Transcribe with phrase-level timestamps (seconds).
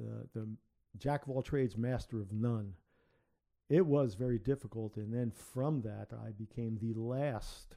[0.00, 0.48] the, the
[0.98, 2.74] jack of all trades, master of none.
[3.68, 4.96] It was very difficult.
[4.96, 7.76] And then from that, I became the last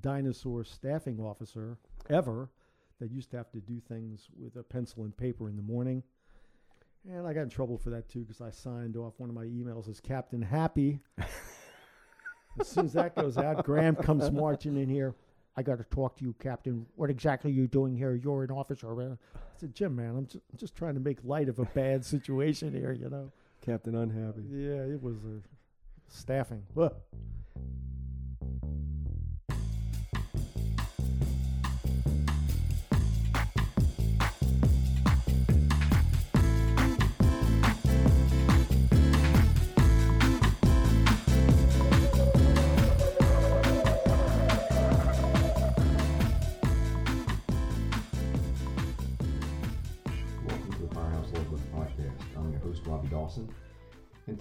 [0.00, 1.78] dinosaur staffing officer
[2.10, 2.50] ever
[2.98, 6.02] that used to have to do things with a pencil and paper in the morning.
[7.08, 9.44] And I got in trouble for that too because I signed off one of my
[9.44, 11.00] emails as Captain Happy.
[12.60, 15.14] as soon as that goes out, Graham comes marching in here.
[15.56, 16.86] I got to talk to you, Captain.
[16.96, 18.14] What exactly are you doing here?
[18.14, 18.94] You're an officer.
[18.94, 19.18] Man.
[19.34, 22.04] I said, Jim, man, I'm just, I'm just trying to make light of a bad
[22.14, 23.30] situation here, you know.
[23.64, 24.42] Captain Unhappy.
[24.50, 25.40] Yeah, it was a
[26.08, 26.64] staffing.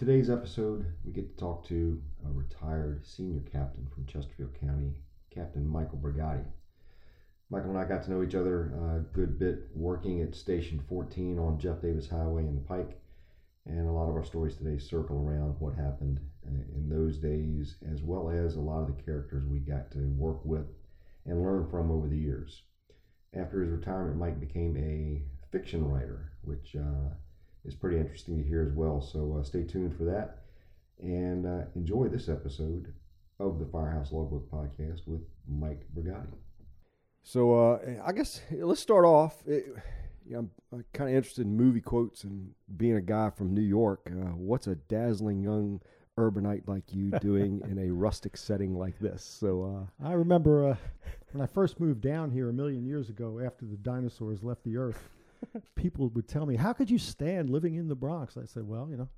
[0.02, 4.96] Today's episode, we get to talk to a retired senior captain from Chesterfield County,
[5.30, 6.44] Captain Michael Brigati.
[7.52, 11.38] Michael and I got to know each other a good bit working at Station 14
[11.38, 13.00] on Jeff Davis Highway in the Pike.
[13.68, 17.76] And a lot of our stories today circle around what happened uh, in those days,
[17.94, 20.66] as well as a lot of the characters we got to work with
[21.28, 22.64] and learn from over the years.
[23.36, 25.22] After his retirement, Mike became a
[25.52, 27.14] fiction writer, which uh,
[27.66, 29.02] is pretty interesting to hear as well.
[29.02, 30.42] So uh, stay tuned for that
[31.02, 32.94] and uh, enjoy this episode
[33.40, 36.38] of the Firehouse Logbook podcast with Mike Brigati.
[37.24, 39.46] So uh, I guess let's start off.
[39.48, 39.66] It,
[40.26, 43.62] yeah, I'm, I'm kind of interested in movie quotes and being a guy from New
[43.62, 44.12] York.
[44.12, 45.82] Uh, what's a dazzling young
[46.18, 49.24] urbanite like you doing in a rustic setting like this?
[49.24, 50.76] So uh, I remember uh,
[51.32, 54.78] when I first moved down here a million years ago after the dinosaurs left the
[54.78, 55.10] earth,
[55.76, 58.38] people would tell me, How could you stand living in the Bronx?
[58.38, 59.10] I said, Well, you know,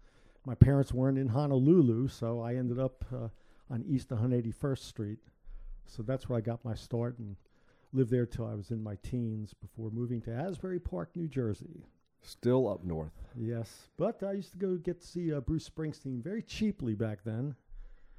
[0.45, 3.29] my parents weren't in Honolulu, so I ended up uh,
[3.69, 5.19] on East 181st Street.
[5.85, 7.35] So that's where I got my start and
[7.91, 11.85] lived there till I was in my teens before moving to Asbury Park, New Jersey.
[12.22, 13.13] still up north.
[13.38, 17.19] Yes, but I used to go get to see uh, Bruce Springsteen very cheaply back
[17.23, 17.56] then.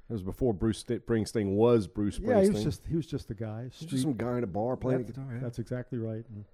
[0.09, 2.27] It was before Bruce St- Springsteen was Bruce Springsteen.
[2.27, 3.69] Yeah, he was just he was just a guy.
[3.73, 5.33] Street- just some guy in a bar playing that's, guitar.
[5.33, 5.39] Yeah.
[5.41, 6.23] That's exactly right.
[6.29, 6.45] And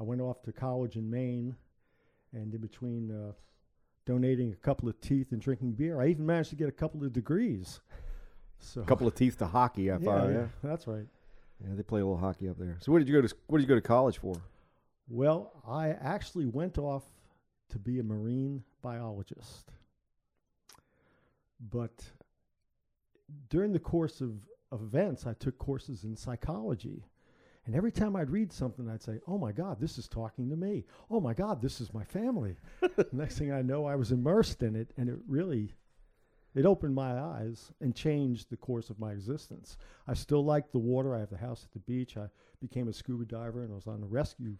[0.00, 1.54] I went off to college in Maine,
[2.32, 3.32] and in between uh,
[4.06, 7.04] donating a couple of teeth and drinking beer, I even managed to get a couple
[7.04, 7.80] of degrees.
[8.60, 9.90] So A couple of teeth to hockey.
[9.90, 10.30] I yeah, thought.
[10.30, 10.46] Yeah.
[10.62, 11.06] that's right.
[11.60, 12.78] yeah, they play a little hockey up there.
[12.80, 13.34] So what did you go to?
[13.46, 14.36] What did you go to college for?
[15.06, 17.02] Well, I actually went off
[17.70, 19.70] to be a marine biologist,
[21.70, 22.04] but
[23.50, 24.32] during the course of,
[24.72, 27.04] of events, I took courses in psychology.
[27.66, 30.56] And every time I'd read something, I'd say, Oh my God, this is talking to
[30.56, 30.84] me.
[31.10, 32.56] Oh my God, this is my family.
[33.12, 35.74] Next thing I know, I was immersed in it, and it really
[36.54, 39.76] it opened my eyes and changed the course of my existence.
[40.06, 41.14] I still like the water.
[41.14, 42.16] I have the house at the beach.
[42.16, 42.28] I
[42.60, 44.56] became a scuba diver and I was on the rescue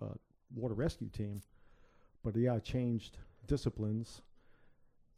[0.00, 0.14] uh,
[0.54, 1.42] water rescue team.
[2.22, 4.22] But yeah, I changed disciplines.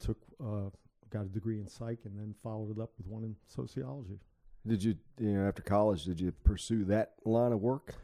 [0.00, 0.70] Took uh,
[1.10, 4.18] got a degree in psych and then followed it up with one in sociology.
[4.66, 7.94] Did you, you know, after college, did you pursue that line of work?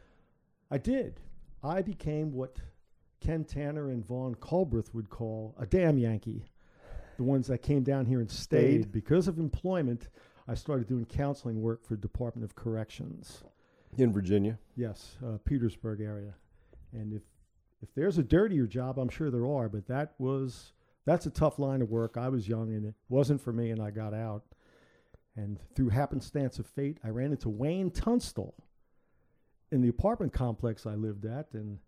[0.71, 1.19] I did.
[1.61, 2.57] I became what
[3.19, 6.45] Ken Tanner and Vaughn Culbreth would call a damn Yankee.
[7.17, 8.83] The ones that came down here and stayed.
[8.83, 8.91] Stayed.
[8.91, 10.09] Because of employment,
[10.47, 13.43] I started doing counseling work for Department of Corrections.
[13.97, 14.57] In Virginia.
[14.75, 16.33] Yes, uh, Petersburg area.
[16.91, 17.21] And if
[17.81, 20.71] if there's a dirtier job, I'm sure there are, but that was
[21.05, 22.17] that's a tough line of work.
[22.17, 24.43] I was young and it wasn't for me, and I got out.
[25.35, 28.53] And through happenstance of fate, I ran into Wayne Tunstall
[29.71, 31.79] in the apartment complex I lived at, and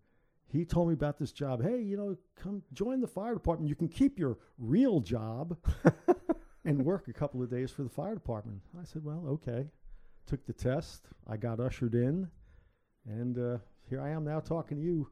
[0.48, 1.62] he told me about this job.
[1.62, 3.68] Hey, you know, come join the fire department.
[3.68, 5.56] You can keep your real job
[6.64, 8.60] and work a couple of days for the fire department.
[8.80, 9.66] I said, well, okay.
[10.26, 11.06] Took the test.
[11.28, 12.28] I got ushered in,
[13.08, 13.58] and uh,
[13.88, 15.08] here I am now talking to you.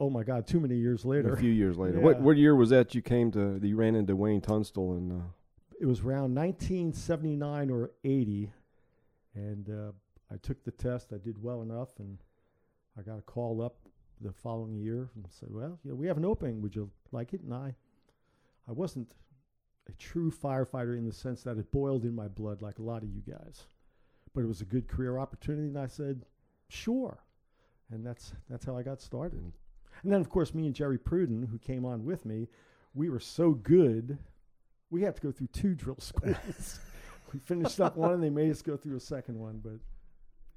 [0.00, 0.46] Oh my God!
[0.46, 1.34] Too many years later.
[1.34, 2.00] A few years later.
[2.00, 2.22] What Yeah.
[2.22, 3.60] what year was that you came to?
[3.62, 5.24] You ran into Wayne Tunstall and uh,
[5.80, 8.52] it was around 1979 or 80,
[9.34, 9.92] and uh,
[10.32, 11.12] I took the test.
[11.12, 12.18] I did well enough, and
[12.98, 13.76] I got a call up
[14.20, 16.60] the following year and said, "Well, you know, we have an opening.
[16.62, 17.74] Would you like it?" And I,
[18.68, 19.14] I wasn't
[19.88, 23.02] a true firefighter in the sense that it boiled in my blood like a lot
[23.02, 23.66] of you guys,
[24.34, 26.24] but it was a good career opportunity, and I said,
[26.68, 27.22] "Sure,"
[27.92, 29.52] and that's that's how I got started.
[30.02, 32.48] And then, of course, me and Jerry Pruden, who came on with me,
[32.94, 34.18] we were so good
[34.90, 36.80] we had to go through two drill schools.
[37.32, 39.60] we finished up one, and they made us go through a second one.
[39.62, 39.78] But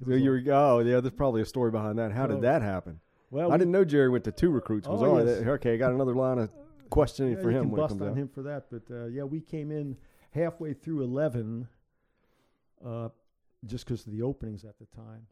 [0.07, 2.11] so you were, oh yeah, there's probably a story behind that.
[2.11, 2.27] How Oh.
[2.27, 2.99] did that happen?
[3.29, 4.87] Well, I we- didn't know Jerry went to two recruits.
[4.87, 5.45] Was Oh, yes.
[5.47, 6.49] Okay, I got another line of
[6.89, 8.17] questioning Yeah, for him can bust on out.
[8.17, 9.95] him for that, but uh, yeah, we came in
[10.31, 11.67] halfway through eleven,
[12.85, 13.09] uh,
[13.65, 15.27] just because of the openings at the time,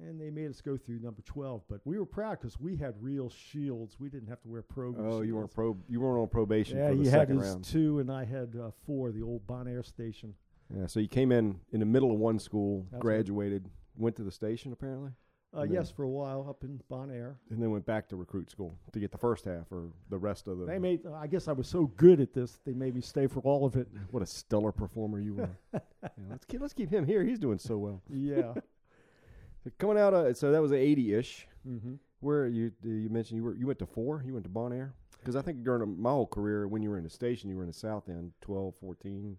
[0.00, 1.62] and they made us go through number twelve.
[1.68, 3.96] But we were proud because we had real shields.
[4.00, 4.94] We didn't have to wear pro.
[4.98, 5.54] Oh, you weren't shields.
[5.54, 5.76] pro.
[5.88, 7.64] You weren't on probation Yeah, for the he had his round.
[7.64, 9.10] two, and I had uh, four.
[9.12, 10.34] The old Bon Air station.
[10.74, 13.00] Yeah, so you came in in the middle of one school, That's right.
[13.16, 15.10] graduated, went to the station apparently,
[15.54, 17.36] Uh, yes, for a while up in Bon Air.
[17.50, 20.48] and then went back to recruit school to get the first half or the rest
[20.48, 20.64] of the.
[20.64, 21.04] They made.
[21.06, 23.76] I guess I was so good at this, they made me stay for all of
[23.76, 23.86] it.
[24.12, 25.50] What a stellar performer you were.
[25.74, 27.22] yeah, let's keep let's keep him here.
[27.22, 28.00] He's doing so well.
[28.08, 28.54] Yeah.
[29.64, 31.46] So coming out of so that was eighty ish.
[31.64, 34.22] hmm Where you you mentioned you were you went to four.
[34.26, 36.98] You went to Bon Air because I think during my whole career when you were
[36.98, 39.36] in the station you were in the South End 12, 14.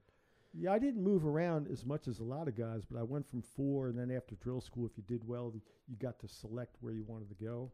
[0.55, 3.27] Yeah, I didn't move around as much as a lot of guys, but I went
[3.27, 5.51] from four, and then after drill school, if you did well,
[5.87, 7.71] you got to select where you wanted to go.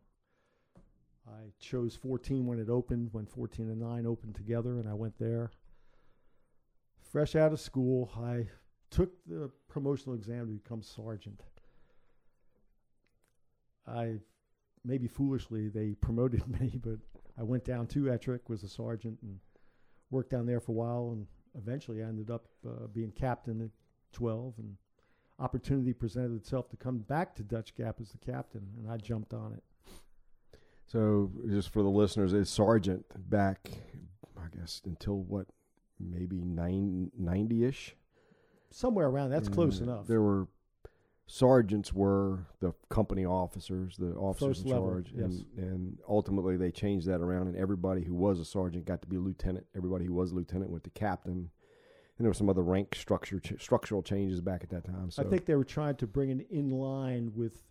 [1.27, 5.19] I chose 14 when it opened, when 14 and 9 opened together, and I went
[5.19, 5.51] there.
[7.01, 8.47] Fresh out of school, I
[8.91, 11.41] took the promotional exam to become sergeant.
[13.89, 14.19] I,
[14.83, 16.99] maybe foolishly, they promoted me, but
[17.37, 19.39] I went down to Ettrick, was a sergeant, and
[20.11, 21.27] worked down there for a while, and
[21.57, 23.69] eventually I ended up uh, being captain at
[24.13, 24.75] 12 and
[25.39, 29.33] opportunity presented itself to come back to Dutch Gap as the captain and I jumped
[29.33, 29.63] on it.
[30.85, 33.69] So just for the listeners, is sergeant back,
[34.37, 35.45] I guess until what
[35.99, 37.95] maybe nine ninety ish.
[38.71, 40.07] Somewhere around that's close enough.
[40.07, 40.47] There were
[41.29, 45.25] sergeants were the company officers, the officers First in level, charge, yes.
[45.25, 49.07] and and ultimately they changed that around, and everybody who was a sergeant got to
[49.07, 49.67] be a lieutenant.
[49.75, 51.51] Everybody who was a lieutenant went to captain.
[52.17, 55.09] And there were some other rank structure ch- structural changes back at that time.
[55.09, 57.63] So I think they were trying to bring it in line with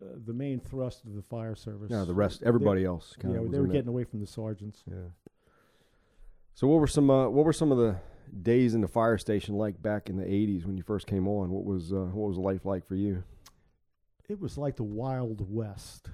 [0.00, 1.90] uh, the main thrust of the fire service.
[1.90, 4.84] yeah, the rest, everybody else, kind yeah, of they were getting away from the sergeants.
[4.88, 5.08] Yeah.
[6.54, 7.96] So what were some uh, what were some of the
[8.42, 11.50] days in the fire station like back in the '80s when you first came on?
[11.50, 13.24] What was uh, what was life like for you?
[14.28, 16.10] It was like the Wild West.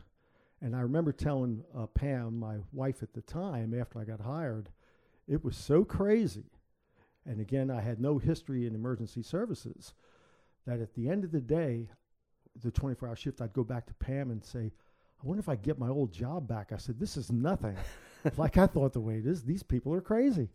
[0.62, 4.69] And I remember telling uh, Pam, my wife at the time, after I got hired,
[5.27, 6.51] it was so crazy.
[7.25, 9.95] And again, I had no history in emergency services
[10.67, 11.89] that at the end of the day,
[12.62, 14.73] the 24 hour shift, I'd go back to Pam and say,
[15.23, 16.73] I wonder if I get my old job back.
[16.73, 17.77] I said, This is nothing.
[18.37, 20.49] like I thought the way it is, these people are crazy.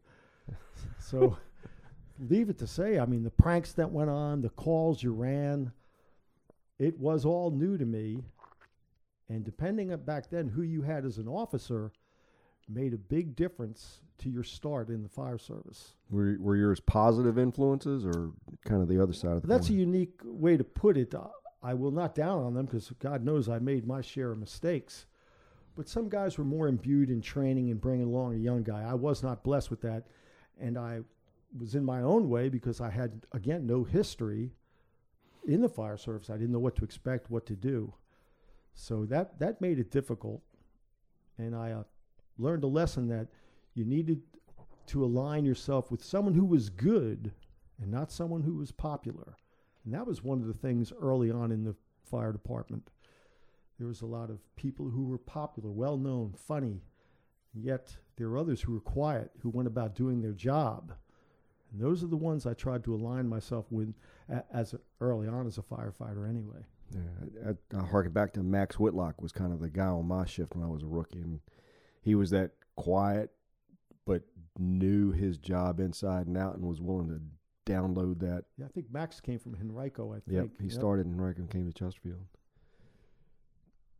[0.99, 1.37] so
[2.19, 5.71] leave it to say, I mean, the pranks that went on, the calls you ran,
[6.79, 8.23] it was all new to me.
[9.29, 11.91] And depending on back then who you had as an officer
[12.69, 15.93] made a big difference to your start in the fire service.
[16.09, 18.31] Were were yours positive influences or
[18.65, 21.13] kind of the other side of the That's a unique way to put it.
[21.61, 25.07] I will not down on them because God knows I made my share of mistakes.
[25.75, 28.83] But some guys were more imbued in training and bringing along a young guy.
[28.83, 30.07] I was not blessed with that.
[30.59, 31.01] And I
[31.57, 34.51] was in my own way because I had, again, no history
[35.47, 36.29] in the fire service.
[36.29, 37.93] I didn't know what to expect, what to do.
[38.73, 40.41] So that, that made it difficult.
[41.37, 41.83] And I uh,
[42.37, 43.27] learned a lesson that
[43.73, 44.21] you needed
[44.87, 47.31] to align yourself with someone who was good
[47.81, 49.35] and not someone who was popular.
[49.83, 52.89] And that was one of the things early on in the fire department.
[53.77, 56.81] There was a lot of people who were popular, well known, funny,
[57.53, 60.93] yet there were others who were quiet, who went about doing their job.
[61.71, 63.93] And those are the ones I tried to align myself with
[64.53, 66.65] as a, early on as a firefighter anyway.
[66.93, 70.25] Yeah, I, I harken back to Max Whitlock was kind of the guy on my
[70.25, 71.39] shift when I was a rookie, and
[72.01, 73.31] he was that quiet,
[74.05, 74.21] but
[74.57, 77.19] knew his job inside and out, and was willing to
[77.69, 78.45] download that.
[78.57, 80.51] Yeah, I think Max came from Henrico, I think.
[80.53, 82.21] Yep, he started in Henrico and came to Chesterfield.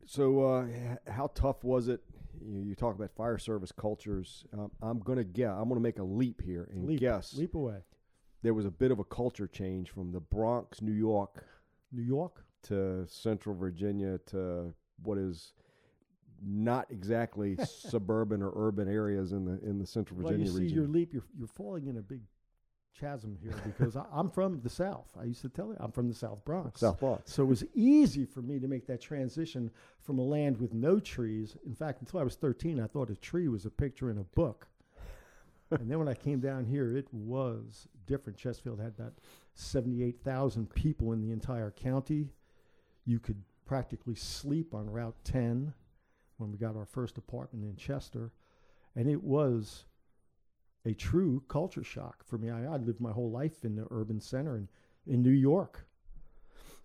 [0.06, 0.66] So, uh,
[1.08, 2.02] how tough was it?
[2.42, 4.46] You, you talk about fire service cultures.
[4.54, 5.54] Um, I'm gonna guess.
[5.58, 7.80] I'm gonna make a leap here and Leap, guess Leap away.
[8.42, 11.46] there was a bit of a culture change from the Bronx, New York,
[11.92, 12.44] New York?
[12.64, 14.74] to Central Virginia to
[15.04, 15.54] what is
[16.44, 20.64] not exactly suburban or urban areas in the in the Central Virginia Well, you see,
[20.64, 20.78] region.
[20.78, 22.22] your leap, you're, you're falling in a big
[23.00, 25.10] chasm here because I, I'm from the South.
[25.20, 26.80] I used to tell you, I'm from the South Bronx.
[26.80, 27.34] South Bronx.
[27.34, 29.72] So it was easy for me to make that transition
[30.02, 31.58] from a land with no trees.
[31.66, 34.24] In fact, until I was 13, I thought a tree was a picture in a
[34.24, 34.68] book.
[35.72, 38.38] and then when I came down here, it was different.
[38.38, 39.14] Chesterfield had about
[39.56, 42.30] 78,000 people in the entire county.
[43.06, 45.74] You could practically sleep on Route 10
[46.38, 48.32] when we got our first apartment in Chester.
[48.96, 49.86] And it was
[50.86, 52.50] a true culture shock for me.
[52.50, 54.68] I, I lived my whole life in the urban center in,
[55.08, 55.86] in New York.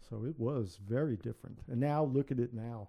[0.08, 1.58] So it was very different.
[1.68, 2.88] And now look at it now.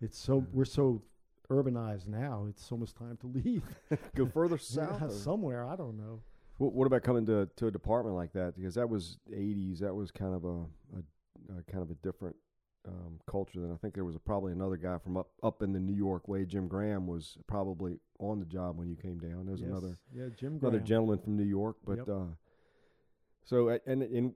[0.00, 0.56] It's so hmm.
[0.56, 1.02] we're so
[1.50, 2.46] urbanized now.
[2.48, 3.62] It's almost time to leave.
[4.14, 5.02] Go further south.
[5.02, 5.64] or- somewhere.
[5.66, 6.20] I don't know.
[6.58, 8.56] What, what about coming to to a department like that?
[8.56, 9.78] Because that was '80s.
[9.78, 12.34] That was kind of a, a, a kind of a different
[12.88, 13.60] um, culture.
[13.60, 15.94] Than I think there was a, probably another guy from up up in the New
[15.94, 16.44] York way.
[16.44, 19.44] Jim Graham was probably on the job when you came down.
[19.44, 19.70] There was Yes.
[19.70, 21.76] another Yeah, Jim another gentleman from New York.
[21.84, 22.08] But Yep.
[22.08, 22.24] uh,
[23.44, 24.34] so and and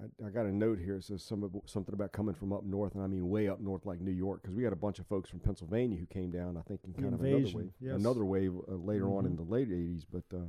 [0.00, 0.96] I, I got a note here.
[0.96, 3.86] It says some something about coming from up north, and I mean way up north,
[3.86, 6.56] like New York, because we had a bunch of folks from Pennsylvania who came down.
[6.56, 7.94] I think in kind of invasion, another wave, yes.
[8.00, 9.36] another wave uh, later on in Mhm.
[9.36, 10.04] the late '80s.
[10.10, 10.48] But uh,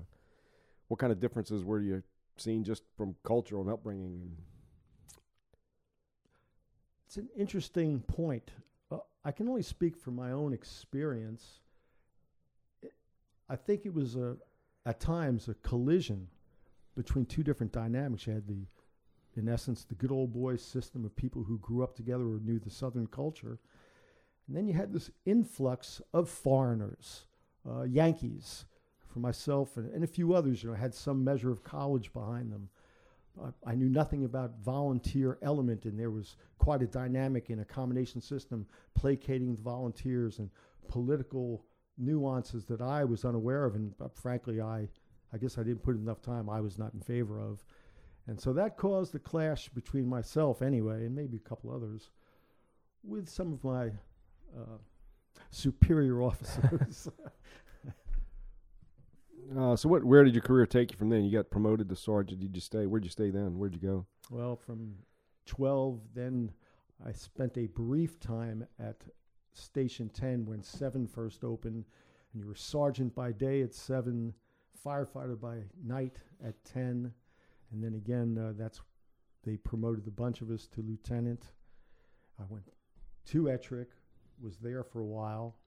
[0.87, 2.01] what kind of differences were you
[2.37, 4.35] seeing just from culture and upbringing?
[7.13, 8.49] It's an interesting point.
[8.91, 11.59] Uh, I can only speak from my own experience.
[13.47, 14.35] I think it was a,
[14.87, 16.27] at times, a collision
[16.97, 18.25] between two different dynamics.
[18.25, 18.65] You had the,
[19.35, 22.57] in essence, the good old boys system of people who grew up together or knew
[22.57, 23.59] the Southern culture,
[24.47, 27.25] and then you had this influx of foreigners,
[27.69, 28.65] uh, Yankees,
[29.05, 30.63] for myself and, and a few others.
[30.63, 32.69] You know, had some measure of college behind them.
[33.65, 38.21] I knew nothing about volunteer element, and there was quite a dynamic in a combination
[38.21, 40.49] system placating the volunteers and
[40.87, 41.65] political
[41.97, 44.87] nuances that I was unaware of, and uh, frankly, I,
[45.33, 46.49] I guess I didn't put enough time.
[46.49, 47.63] I was not in favor of,
[48.27, 52.11] and so that caused a clash between myself, anyway, and maybe a couple others,
[53.03, 53.87] with some of my
[54.55, 54.77] uh,
[55.49, 57.09] superior officers.
[59.57, 60.03] uh, so, what?
[60.03, 61.23] Where did your career take you from then?
[61.23, 62.39] You got promoted to sergeant.
[62.39, 62.85] Did you stay?
[62.85, 63.57] Where'd you stay then?
[63.57, 64.05] Where'd you go?
[64.29, 64.95] Well, from
[65.45, 66.51] 12, then
[67.05, 69.03] I spent a brief time at
[69.53, 71.85] Station 10 when 7 first opened.
[72.33, 74.33] And you were sergeant by day at 7,
[74.85, 77.13] firefighter by night at 10.
[77.71, 78.81] And then again, uh, that's
[79.43, 81.51] they promoted a bunch of us to lieutenant.
[82.39, 82.63] I went
[83.27, 83.87] to Ettrick,
[84.41, 85.57] was there for a while.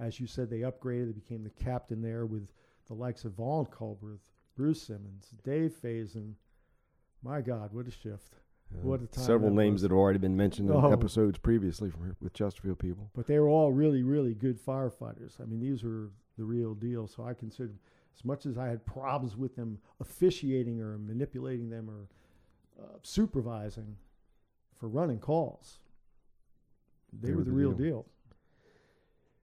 [0.00, 1.06] As you said, they upgraded.
[1.06, 2.52] They became the captain there with
[2.86, 6.34] the likes of Vaughn Culbreth, Bruce Simmons, Dave Faison.
[7.22, 8.36] My God, what a shift.
[8.82, 9.82] What a time Several that names was.
[9.82, 10.90] that have already been mentioned in Oh.
[10.90, 13.10] episodes previously from, with Chesterfield people.
[13.14, 15.40] But they were all really, really good firefighters.
[15.40, 17.06] I mean, these were the real deal.
[17.06, 17.72] So I consider,
[18.16, 22.08] as much as I had problems with them officiating or manipulating them or
[22.82, 23.96] uh, supervising
[24.76, 25.78] for running calls,
[27.12, 27.84] they, were, the, real deal.
[27.84, 28.06] deal.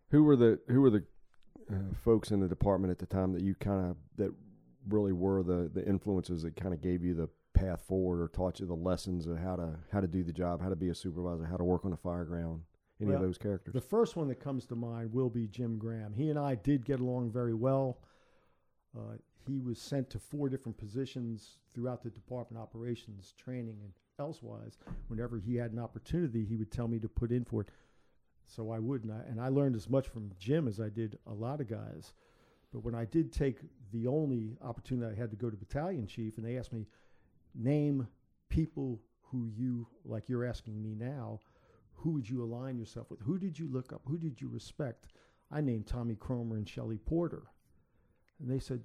[0.09, 1.03] Who were the Who were the
[1.69, 4.33] uh, folks in the department at the time that you kind of that
[4.87, 8.59] really were the the influences that kind of gave you the path forward or taught
[8.59, 10.95] you the lessons of how to how to do the job, how to be a
[10.95, 12.61] supervisor, how to work on the fire ground?
[13.01, 13.73] Any of those characters?
[13.73, 16.13] The first one that comes to mind will be Jim Graham.
[16.13, 17.97] He and I did get along very well.
[18.95, 19.15] Uh,
[19.47, 24.77] he was sent to four different positions throughout the department operations, training, and elsewise.
[25.07, 27.69] Whenever he had an opportunity, he would tell me to put in for it.
[28.53, 29.13] So I wouldn't.
[29.13, 32.13] I, and I learned as much from Jim as I did a lot of guys.
[32.73, 33.59] But when I did take
[33.91, 36.87] the only opportunity I had to go to battalion chief, and they asked me,
[37.55, 38.07] name
[38.49, 41.39] people who you, like you're asking me now,
[41.93, 43.21] who would you align yourself with?
[43.21, 44.01] Who did you look up?
[44.05, 45.07] Who did you respect?
[45.51, 47.43] I named Tommy Cromer and Shelley Porter.
[48.39, 48.81] And they said,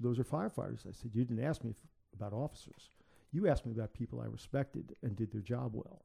[0.00, 0.86] Those are firefighters.
[0.86, 1.76] I said, You didn't ask me f-
[2.14, 2.90] about officers.
[3.30, 6.02] You asked me about people I respected and did their job well.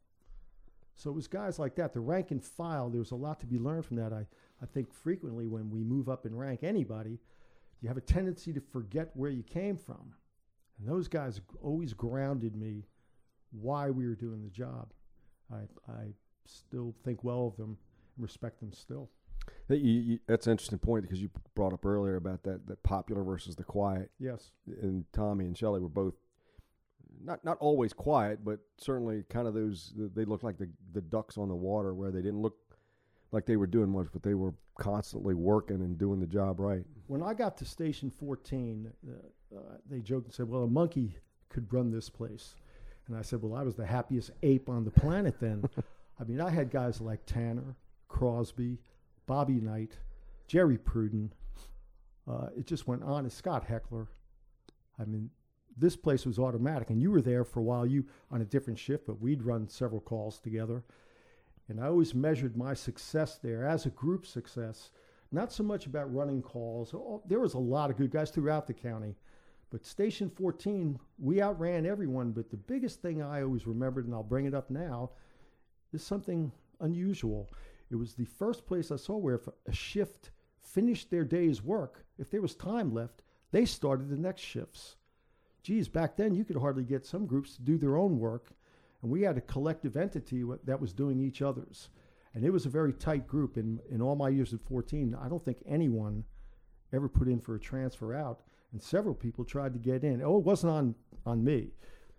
[0.95, 1.93] So it was guys like that.
[1.93, 4.13] The rank and file, there was a lot to be learned from that.
[4.13, 4.25] I,
[4.61, 7.19] I think frequently when we move up in rank, anybody,
[7.81, 10.13] you have a tendency to forget where you came from.
[10.79, 12.85] And those guys always grounded me
[13.51, 14.93] why we were doing the job.
[15.51, 16.13] I, I
[16.45, 17.77] still think well of them
[18.15, 19.09] and respect them still.
[19.67, 22.81] That you, you, that's an interesting point because you brought up earlier about that that
[22.83, 24.09] popular versus the quiet.
[24.19, 24.51] Yes.
[24.81, 26.13] And Tommy and Shelley were both
[27.23, 29.93] not not always quiet, but certainly kind of those.
[29.95, 32.57] They looked like the the ducks on the water, where they didn't look
[33.33, 36.83] like they were doing much, but they were constantly working and doing the job right.
[37.07, 41.17] When I got to Station 14, uh, uh, they joked and said, Well, a monkey
[41.49, 42.55] could run this place.
[43.07, 45.63] And I said, Well, I was the happiest ape on the planet then.
[46.19, 47.75] I mean, I had guys like Tanner,
[48.07, 48.77] Crosby,
[49.25, 49.97] Bobby Knight,
[50.47, 51.29] Jerry Pruden.
[52.29, 53.23] Uh, it just went on.
[53.23, 54.07] And Scott Heckler.
[54.99, 55.31] I mean,
[55.77, 56.89] this place was automatic.
[56.89, 59.67] And you were there for a while, you on a different shift, but we'd run
[59.67, 60.83] several calls together.
[61.69, 64.91] And I always measured my success there as a group success,
[65.31, 66.93] not so much about running calls.
[66.93, 69.15] Oh, there was a lot of good guys throughout the county.
[69.71, 72.31] But Station 14, we outran everyone.
[72.31, 75.11] But the biggest thing I always remembered, and I'll bring it up now,
[75.93, 76.51] is something
[76.81, 77.49] unusual.
[77.89, 82.05] It was the first place I saw where if a shift finished their day's work,
[82.19, 84.95] if there was time left, they started the next shifts.
[85.63, 88.51] Geez, back then you could hardly get some groups to do their own work,
[89.01, 91.89] and we had a collective entity that was doing each other's.
[92.33, 93.57] And it was a very tight group.
[93.57, 96.23] In, in all my years at 14, I don't think anyone
[96.91, 98.41] ever put in for a transfer out.
[98.71, 100.21] And several people tried to get in.
[100.23, 101.67] Oh, it wasn't on, on me.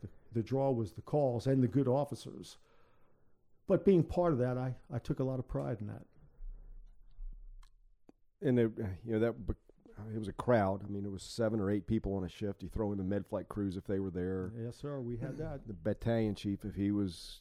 [0.03, 2.59] The, the draw was the calls and the good officers.
[3.67, 6.03] But being part of that, I, I took a lot of pride in that.
[8.43, 8.71] And it,
[9.05, 9.35] you know that
[10.15, 10.83] it was a crowd.
[10.85, 12.63] I mean, it was seven or eight people on a shift.
[12.63, 14.53] You throw in the med flight crews if they were there.
[14.61, 15.01] Yes, sir.
[15.01, 15.67] We had that.
[15.67, 17.41] The battalion chief, if he was,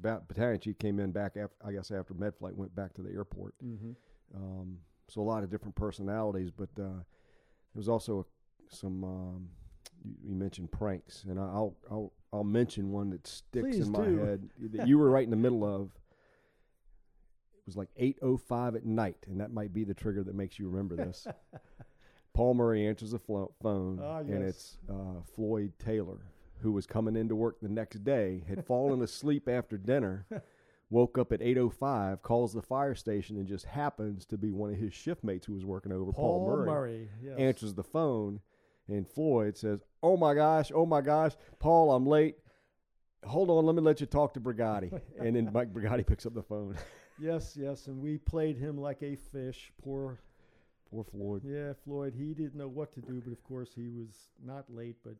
[0.00, 3.10] battalion chief came in back after, I guess after med flight went back to the
[3.10, 3.54] airport.
[3.64, 3.92] Mm-hmm.
[4.34, 4.78] Um,
[5.08, 7.04] so a lot of different personalities, but uh, there
[7.74, 9.04] was also a, some.
[9.04, 9.48] Um,
[10.02, 14.00] you, you, mentioned pranks, and I'll I'll I'll mention one that sticks Please in do.
[14.00, 15.90] my head that you were right in the middle of.
[17.52, 20.34] It was like eight oh five at night, and that might be the trigger that
[20.34, 21.26] makes you remember this.
[22.40, 26.22] Paul Murray answers the flo- phone, Ah, and it's uh, Floyd Taylor,
[26.62, 30.24] who was coming into work the next day, had fallen asleep after dinner,
[30.88, 34.76] woke up at 8.05, calls the fire station, and just happens to be one of
[34.78, 37.08] his shift mates who was working over, Paul, Paul Murray, Murray.
[37.22, 37.38] Yes.
[37.38, 38.40] answers the phone,
[38.88, 42.36] and Floyd says, oh my gosh, oh my gosh, Paul, I'm late.
[43.26, 44.98] Hold on, let me let you talk to Brigati.
[45.20, 46.74] and then Mike Brigati picks up the phone.
[47.22, 49.70] Yes, yes, and we played him like a fish.
[49.84, 50.18] Poor,
[50.90, 51.42] Poor Floyd.
[51.44, 52.14] yeah, Floyd.
[52.16, 54.08] He didn't know what to do, but of course he was
[54.44, 54.96] not late.
[55.04, 55.14] But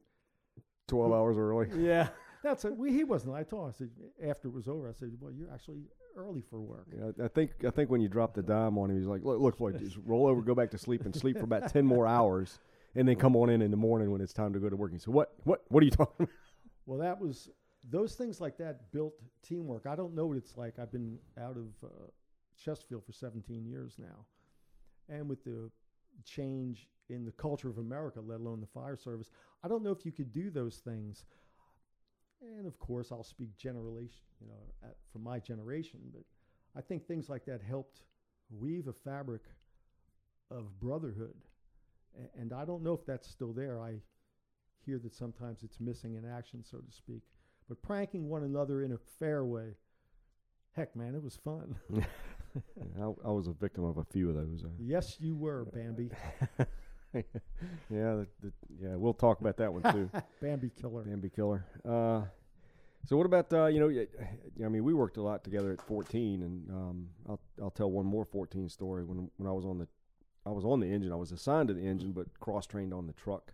[0.89, 1.69] 12 hours early.
[1.79, 2.09] yeah,
[2.43, 2.77] that's it.
[2.77, 3.35] We, he wasn't.
[3.35, 3.69] I told him.
[3.69, 3.91] I said
[4.29, 4.89] after it was over.
[4.89, 5.85] I said, "Well, you're actually
[6.17, 8.99] early for work." Yeah, I think I think when you drop the dime on him,
[8.99, 11.45] he's like, "Look, look, Floyd, just roll over, go back to sleep, and sleep for
[11.45, 12.59] about ten more hours,
[12.97, 14.93] and then come on in in the morning when it's time to go to work."
[14.93, 15.33] He said, "What?
[15.45, 15.63] What?
[15.69, 16.31] What are you talking about?"
[16.87, 17.49] Well, that was
[17.89, 19.15] those things like that built
[19.47, 19.87] teamwork.
[19.87, 20.81] I don't know what it's like.
[20.81, 21.89] I've been out of uh,
[22.57, 24.25] Chesterfield for 17 years now,
[25.11, 25.71] and with the
[26.25, 29.31] change in the culture of America, let alone the fire service,
[29.65, 31.25] I don't know if you could do those things.
[32.41, 36.23] And of course, I'll speak generation, you know, at, from my generation, but
[36.77, 38.03] I think things like that helped
[38.51, 39.43] weave a fabric
[40.51, 41.35] of brotherhood.
[42.39, 43.81] And I don't know if that's still there.
[43.81, 43.95] I
[44.85, 47.23] hear that sometimes it's missing in action, so to speak.
[47.69, 49.77] But pranking one another in a fair way,
[50.73, 51.77] heck, man, it was fun.
[53.01, 54.65] I, I was a victim of a few of those.
[54.65, 56.11] uh, yes, you were, Bambi.
[57.15, 57.23] yeah,
[57.91, 60.11] the, the, yeah, we'll talk about that one too.
[60.43, 61.03] Bambi killer.
[61.03, 61.65] Bambi killer.
[61.85, 62.23] Uh,
[63.07, 63.89] so what about uh, you know?
[64.65, 68.07] I mean, we worked a lot together at 14, and um, I'll I'll tell one
[68.07, 69.05] more 14 story.
[69.05, 69.89] When when I was on the
[70.47, 71.13] I was on the engine.
[71.13, 73.53] I was assigned to the engine, but cross trained on the truck.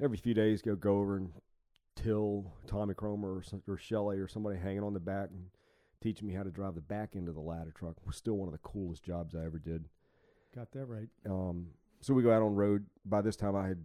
[0.00, 1.32] Every few days, go go over and
[1.96, 5.46] till Tommy Cromer or, or Shelley or somebody hanging on the back and
[6.00, 8.48] teaching me how to drive the back end of the ladder truck was still one
[8.48, 9.86] of the coolest jobs I ever did.
[10.54, 11.08] Got that right.
[11.28, 11.68] Um,
[12.00, 12.86] so we go out on road.
[13.04, 13.84] By this time, I had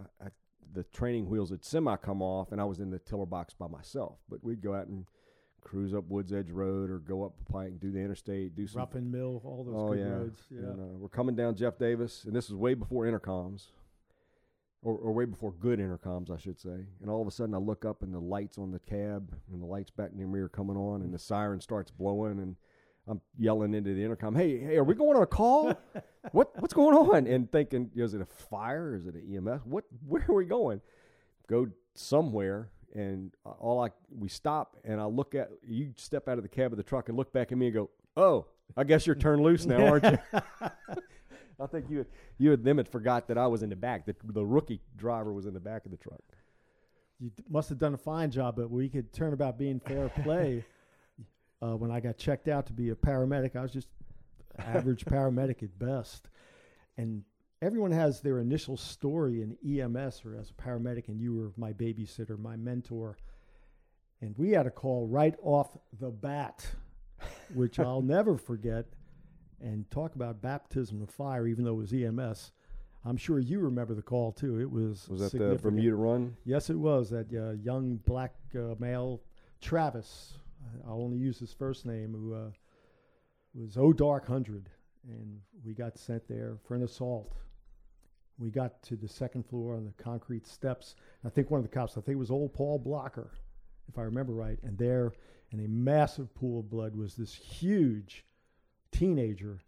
[0.00, 0.28] I, I,
[0.72, 3.66] the training wheels had semi come off, and I was in the tiller box by
[3.66, 4.18] myself.
[4.28, 5.06] But we'd go out and
[5.62, 8.66] cruise up Woods Edge Road or go up the pike, and do the interstate, do
[8.66, 8.80] some.
[8.80, 10.40] Ruffin Mill, all those oh good yeah, roads.
[10.50, 10.58] Yeah.
[10.60, 13.66] And, uh, we're coming down Jeff Davis, and this is way before intercoms,
[14.82, 16.86] or, or way before good intercoms, I should say.
[17.00, 19.62] And all of a sudden, I look up, and the lights on the cab and
[19.62, 22.56] the lights back in the mirror coming on, and the siren starts blowing, and
[23.06, 25.74] I'm yelling into the intercom, "Hey, hey, are we going on a call?
[26.32, 28.94] what what's going on?" And thinking, is it a fire?
[28.94, 29.62] Is it an EMS?
[29.64, 30.80] What where are we going?
[31.48, 35.92] Go somewhere, and all I we stop, and I look at you.
[35.96, 37.90] Step out of the cab of the truck and look back at me and go,
[38.16, 40.18] "Oh, I guess you're turned loose now, aren't you?"
[41.60, 42.06] I think you had,
[42.38, 44.06] you and them had forgot that I was in the back.
[44.06, 46.22] That the rookie driver was in the back of the truck.
[47.18, 50.64] You must have done a fine job, but we could turn about being fair play.
[51.62, 53.88] uh, when I got checked out to be a paramedic, I was just
[54.58, 56.28] average paramedic at best.
[56.96, 57.22] And
[57.62, 61.72] everyone has their initial story in EMS or as a paramedic, and you were my
[61.72, 63.16] babysitter, my mentor.
[64.22, 66.66] And we had a call right off the bat,
[67.54, 68.86] which I'll never forget.
[69.60, 72.52] And talk about baptism of fire, even though it was EMS.
[73.04, 74.60] I'm sure you remember the call too.
[74.60, 75.56] It was Was that the.
[75.56, 76.36] Bermuda Run?
[76.44, 79.22] Yes, it was that uh, young black uh, male,
[79.60, 80.34] Travis.
[80.86, 82.50] I'll only use his first name, who uh,
[83.54, 84.68] was O Dark Hundred,
[85.08, 87.34] and we got sent there for an assault.
[88.38, 90.94] We got to the second floor on the concrete steps.
[91.24, 93.32] I think one of the cops, I think it was old Paul Blocker,
[93.88, 95.12] if I remember right, and there,
[95.52, 98.24] in a massive pool of blood, was this huge
[98.92, 99.60] teenager,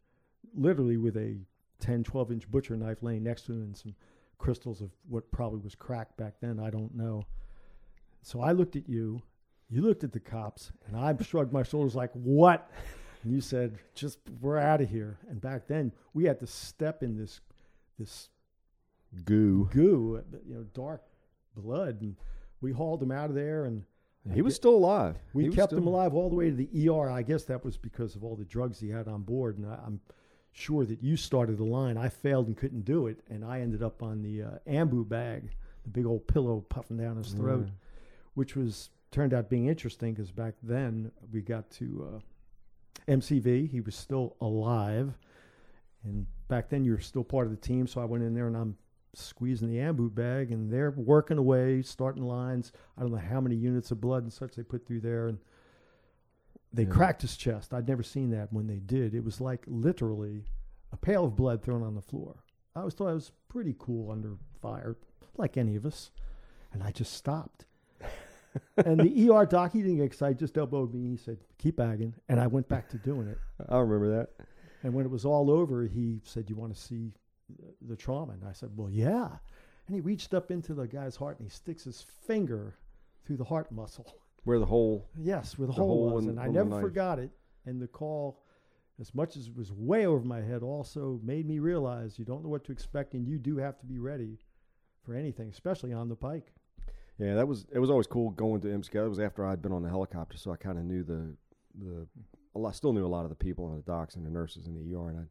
[0.54, 1.38] literally with a
[1.80, 3.94] 10, 12 inch butcher knife laying next to him and some
[4.38, 6.58] crystals of what probably was crack back then.
[6.61, 7.24] I don't know.
[8.22, 9.22] So I looked at you,
[9.68, 12.70] you looked at the cops, and I shrugged my shoulders like, "What?"
[13.22, 17.02] And you said, "Just we're out of here." And back then, we had to step
[17.02, 17.40] in this
[17.98, 18.28] this
[19.24, 19.68] Goo.
[19.72, 21.02] goo, you know, dark
[21.54, 22.16] blood, and
[22.61, 23.64] we hauled him out of there.
[23.64, 23.85] And
[24.32, 25.16] He was still alive.
[25.32, 27.11] We He kept him alive all the way to the ER.
[27.11, 29.58] I guess that was because of all the drugs he had on board.
[29.58, 30.00] And I, I'm
[30.52, 31.96] sure that you started the line.
[31.96, 35.56] I failed and couldn't do it, and I ended up on the uh, ambu bag,
[35.82, 37.68] the big old pillow puffing down his throat,
[38.35, 43.68] which was turned out being interesting because back then we got to uh, MCV.
[43.68, 45.12] He was still alive,
[46.04, 47.87] and back then you were still part of the team.
[47.88, 48.76] So I went in there and I'm
[49.14, 52.72] squeezing the ambu bag, and they're working away, starting lines.
[52.96, 55.38] I don't know how many units of blood and such they put through there, and
[56.72, 56.90] they Yeah.
[56.90, 57.75] cracked his chest.
[57.75, 59.14] I'd never seen that when they did.
[59.14, 60.44] It was like literally
[60.90, 62.42] a pail of blood thrown on the floor.
[62.75, 64.96] I always thought I was pretty cool under fire,
[65.37, 66.11] like any of us,
[66.72, 67.66] and I just stopped.
[68.79, 71.11] and the ER doc, he didn't get excited, just elbowed me.
[71.11, 73.38] He said, "Keep bagging," and I went back to doing it.
[73.68, 74.31] I remember that.
[74.83, 77.12] And when it was all over, he said, "You want to see
[77.80, 79.38] the- trauma?" And I said, "Well, yeah."
[79.86, 82.76] And he reached up into the guy's heart and he sticks his finger
[83.24, 84.06] through the heart muscle.
[84.44, 85.08] Where the hole?
[85.18, 87.30] Yes, where the, The hole, hole was, in- and I never forgot it.
[87.66, 88.42] And the call,
[89.00, 92.42] as much as it was way over my head, also made me realize you don't
[92.42, 94.38] know what to expect, and you do have to be ready
[95.04, 96.52] for anything, especially on the pike.
[97.18, 97.78] Yeah, that was it.
[97.78, 99.04] Was always cool going to MCV.
[99.06, 101.36] It was after I'd been on the helicopter, so I kind of knew the
[101.78, 102.06] the.
[102.54, 104.66] A lot, still knew a lot of the people on the docs and the nurses
[104.66, 105.08] in the ER.
[105.08, 105.22] And I,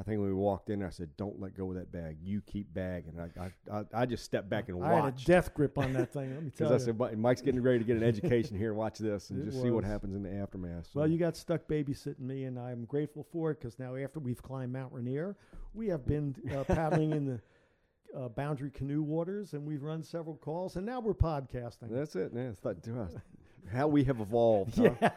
[0.00, 2.16] I think when we walked in, I said, "Don't let go of that bag.
[2.22, 4.92] You keep bagging." I, I, I, I just stepped back and watched.
[4.92, 6.34] I had a death grip on that thing.
[6.34, 6.94] Let me tell because you.
[6.94, 8.72] I said, "Mike's getting ready to get an education here.
[8.72, 11.36] Watch this and It just see what happens in the aftermath." So, Well, you got
[11.36, 15.36] stuck babysitting me, and I'm grateful for it because now after we've climbed Mount Rainier,
[15.74, 17.40] we have been uh, paddling in the
[18.18, 21.90] uh, Boundary Canoe waters, and we've run several calls, and now we're podcasting.
[21.90, 22.32] that's it.
[22.32, 23.10] Man, it's not,
[23.70, 24.76] how we have evolved.
[24.76, 24.94] huh?
[25.02, 25.10] yeah,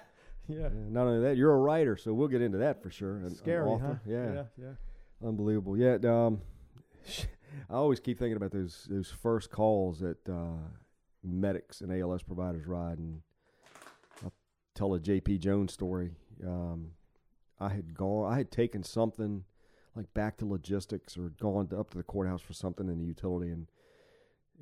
[0.48, 0.70] yeah.
[0.74, 3.18] Not only that, you're a writer, so we'll get into that for sure.
[3.18, 3.86] An- an Scary, author.
[3.86, 3.96] huh?
[4.06, 4.34] Yeah.
[4.34, 5.28] yeah, yeah.
[5.28, 5.78] Unbelievable.
[5.78, 5.98] Yeah.
[6.04, 6.42] Um,
[7.70, 10.58] I always keep thinking about those those first calls that uh,
[11.24, 13.22] medics and ALS providers ride, and
[14.24, 14.34] I'll
[14.76, 16.12] tell a JP Jones story.
[16.46, 16.92] Um,
[17.60, 19.44] I had gone, I had taken something
[19.96, 23.06] like back to logistics or gone to, up to the courthouse for something in the
[23.06, 23.68] utility, and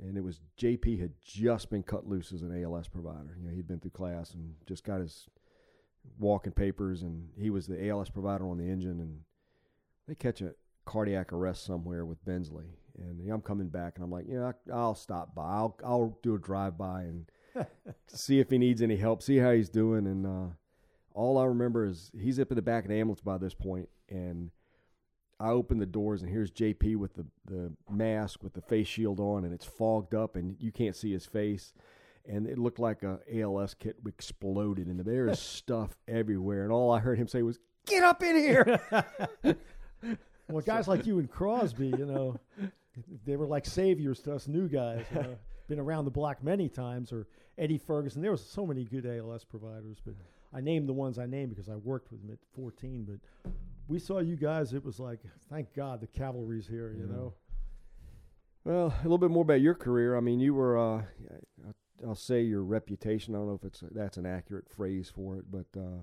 [0.01, 3.35] and it was JP had just been cut loose as an ALS provider.
[3.39, 5.27] You know, he'd been through class and just got his
[6.19, 9.19] walking papers, and he was the ALS provider on the engine, and
[10.07, 10.53] they catch a
[10.85, 12.65] cardiac arrest somewhere with Bensley,
[12.97, 15.43] and I'm coming back, and I'm like, yeah, I'll stop by.
[15.43, 17.25] I'll I'll do a drive by and
[18.07, 20.53] see if he needs any help, see how he's doing, and uh,
[21.13, 23.89] all I remember is he's up in the back of the ambulance by this point,
[24.09, 24.51] and
[25.39, 29.19] I open the doors, and here's JP with the the mask with the face shield
[29.19, 31.73] on, and it's fogged up, and you can't see his face.
[32.27, 36.63] And it looked like a ALS kit exploded, and there is stuff everywhere.
[36.63, 38.79] And all I heard him say was, "Get up in here!"
[40.49, 42.35] Well, guys like you and Crosby, you know,
[43.25, 45.05] they were like saviors to us new guys.
[45.15, 45.37] You know,
[45.69, 48.21] been around the block many times, or Eddie Ferguson.
[48.21, 50.13] There was so many good ALS providers, but
[50.53, 53.05] I named the ones I named because I worked with them at 14.
[53.07, 53.51] But
[53.87, 54.73] we saw you guys.
[54.73, 56.91] It was like, thank God the cavalry's here.
[56.91, 57.15] You Yeah.
[57.15, 57.33] know,
[58.65, 60.17] Well, a little bit more about your career.
[60.17, 61.03] I mean, you were, uh,
[62.05, 63.35] I'll say your reputation.
[63.35, 66.01] I don't know if it's that's an accurate phrase for it, but uh,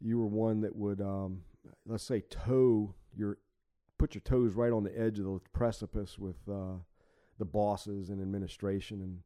[0.00, 1.42] you were one that would, um,
[1.86, 3.38] let's say, toe your,
[3.98, 6.74] put your toes right on the edge of the precipice with uh,
[7.38, 9.00] the bosses and administration.
[9.00, 9.18] And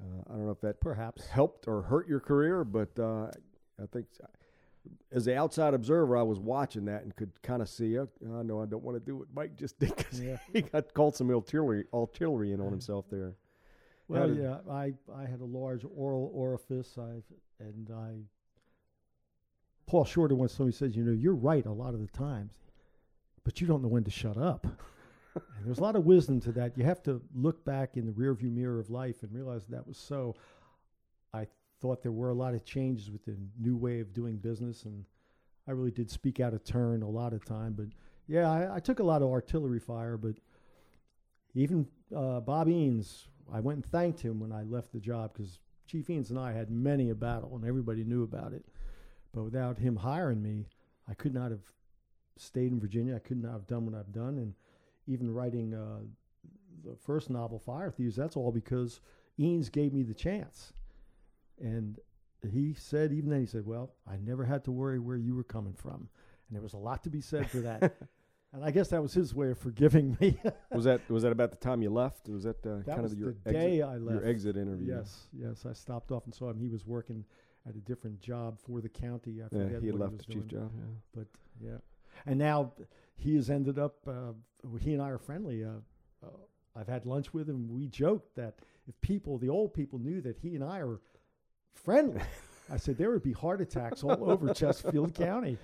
[0.00, 1.26] uh, I don't know if that perhaps.
[1.28, 3.28] helped or hurt your career, but uh,
[3.80, 4.06] I think
[5.12, 7.98] as the outside observer, I was watching that and could kind of see.
[7.98, 10.38] Oh, I know I don't want to do what Mike just did because Yeah.
[10.52, 13.34] he got called some artillery, artillery in on himself there.
[14.08, 16.96] Well, did- yeah, I I had a large oral orifice.
[16.98, 17.22] I
[17.60, 18.12] and I.
[19.86, 22.52] Paul Shorter once he says, you know, you're right a lot of the times,
[23.44, 24.66] but you don't know when to shut up.
[25.34, 26.76] and there's a lot of wisdom to that.
[26.78, 29.98] You have to look back in the rearview mirror of life and realize that was
[29.98, 30.34] so.
[31.32, 31.46] I
[31.80, 35.04] thought there were a lot of changes with the new way of doing business, and
[35.68, 37.74] I really did speak out of turn a lot of time.
[37.74, 37.86] But
[38.26, 40.36] yeah, I, I took a lot of artillery fire, but
[41.54, 45.58] even uh, Bob Eanes, I went and thanked him when I left the job because
[45.86, 48.64] Chief Eanes and I had many a battle, and everybody knew about it.
[49.32, 50.68] But without him hiring me,
[51.08, 51.64] I could not have
[52.36, 53.16] stayed in Virginia.
[53.16, 54.54] I could not have done what I've done, and
[55.06, 56.00] even writing uh,
[56.84, 58.16] the first novel, Fire Thieves.
[58.16, 59.00] That's all because
[59.38, 60.72] Eanes gave me the chance,
[61.60, 61.98] and
[62.50, 65.44] he said even then he said, "Well, I never had to worry where you were
[65.44, 66.08] coming from,"
[66.48, 67.96] and there was a lot to be said for that.
[68.54, 70.38] and I guess that was his way of forgiving me.
[70.72, 72.28] Was that was that about the time you left?
[72.28, 74.20] Was that uh, that kind was of your the exit, day I left.
[74.20, 74.94] your exit interview?
[74.96, 75.66] Yes, yes.
[75.68, 76.58] I stopped off and saw him.
[76.58, 77.24] He was working
[77.68, 79.40] at a different job for the county.
[79.42, 80.62] I Yeah, forget he had what left he the chief doing.
[80.62, 80.72] job.
[80.76, 80.84] Yeah.
[81.14, 81.26] But
[81.60, 81.76] yeah,
[82.26, 82.72] and now
[83.16, 83.96] he has ended up.
[84.06, 84.32] Uh,
[84.80, 85.64] he and I are friendly.
[85.64, 85.68] Uh,
[86.24, 86.28] uh,
[86.76, 87.68] I've had lunch with him.
[87.72, 88.54] We joked that
[88.88, 91.00] if people, the old people, knew that he and I are
[91.74, 92.20] friendly.
[92.72, 95.58] I said there would be heart attacks all over Chesterfield County.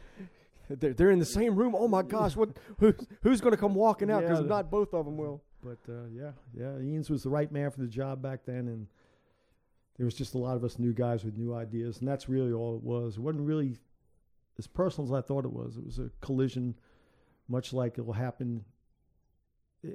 [0.79, 1.75] They're, they're in the same room.
[1.77, 2.51] Oh my gosh, what?
[2.79, 4.23] Who, who's going to come walking out?
[4.23, 5.43] Because the- not both of them will.
[5.63, 8.87] But uh, yeah, yeah, Eanes was the right man for the job back then, and
[9.99, 12.51] there was just a lot of us new guys with new ideas, and that's really
[12.53, 13.17] all it was.
[13.17, 13.77] It wasn't really
[14.59, 15.77] as personal as I thought it was.
[15.77, 16.75] It was a collision,
[17.49, 18.65] much like it will happen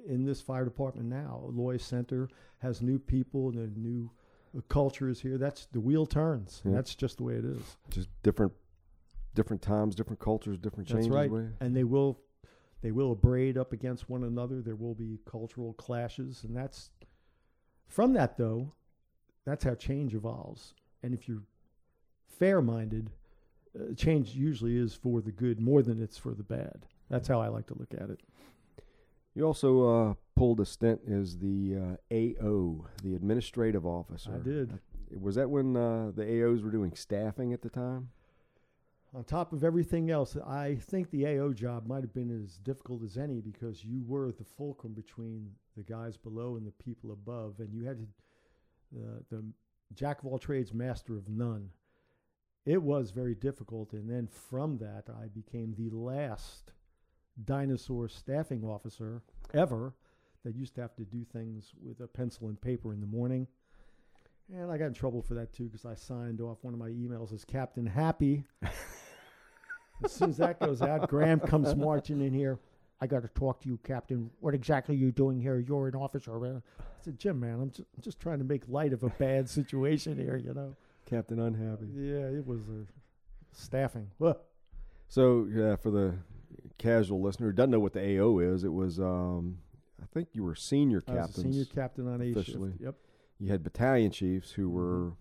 [0.08, 1.44] in this fire department now.
[1.52, 2.28] Loy Senter
[2.60, 4.12] has new people, and a new
[4.56, 5.38] uh, culture is here.
[5.40, 6.62] That's the wheel turns.
[6.64, 6.78] and Yeah.
[6.78, 7.78] That's just the way it is.
[7.90, 8.52] Just different,
[9.36, 11.06] different times, different cultures, different changes.
[11.08, 11.32] That's right.
[11.60, 12.20] and they will
[12.82, 16.92] they will braid up against one another there will be cultural clashes and that's
[17.88, 18.74] from that though
[19.46, 21.44] that's how change evolves and if you're
[22.28, 23.10] fair minded
[23.80, 27.42] uh, change usually is for the good more than it's for the bad that's how
[27.42, 28.20] i like to look at it
[29.34, 29.72] You also
[30.10, 34.32] uh, pulled a stint as the uh, AO, the administrative officer.
[34.36, 34.80] i did
[35.20, 38.10] Was that when uh, the AOs were doing staffing at the time?
[39.16, 43.02] On top of everything else i think the ao job might have been as difficult
[43.04, 47.56] as any because you were the fulcrum between the guys below and the people above
[47.60, 48.06] and you had to
[48.98, 49.44] uh, the
[49.94, 51.70] jack of all trades master of none.
[52.66, 56.74] It was very difficult and then from that i became the last
[57.44, 59.22] dinosaur staffing officer
[59.54, 59.94] ever
[60.44, 63.48] that used to have to do things with a pencil and paper in the morning.
[64.54, 66.90] And i got in trouble for that too because i signed off one of my
[66.90, 68.44] emails as captain happy
[70.04, 72.60] as soon as that goes out, Graham comes marching in here.
[73.02, 74.30] I got to talk to you, Captain.
[74.40, 75.60] What exactly are you doing here?
[75.60, 76.40] You're an officer.
[76.40, 79.10] man." I said, Jim, man, I'm just, I'm just trying to make light of a
[79.10, 80.76] bad situation here, you know?
[81.06, 81.88] Captain Unhappy.
[81.94, 82.86] Yeah, it was a
[83.52, 84.10] staffing.
[85.08, 86.16] So yeah, for the
[86.78, 89.60] casual listener who doesn't know what the AO is, it was um,
[90.02, 91.44] I think you were senior I was a captains.
[91.56, 92.38] senior captain on A shift.
[92.40, 92.74] officially.
[92.80, 92.96] Yep.
[93.40, 95.12] you had battalion chiefs who were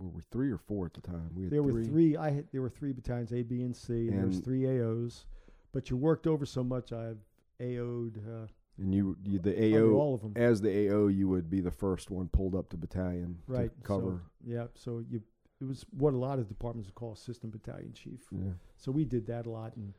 [0.00, 1.30] were we three or four at the time?
[1.34, 2.16] We There were three.
[2.16, 5.24] I had, there were three battalions, A, B, and C, and, there was three AOs.
[5.72, 7.18] But you worked over so much, I've
[7.60, 8.46] AO'd uh,
[8.78, 10.32] and you, you the AO all of them.
[10.36, 13.70] as the AO, you would be the first one pulled up to battalion right.
[13.74, 14.22] to cover.
[14.22, 14.66] So, yeah.
[14.74, 15.20] So you,
[15.60, 18.20] it was what a lot of departments would call assistant battalion chief.
[18.32, 18.52] yeah.
[18.76, 19.92] So we did that a lot, and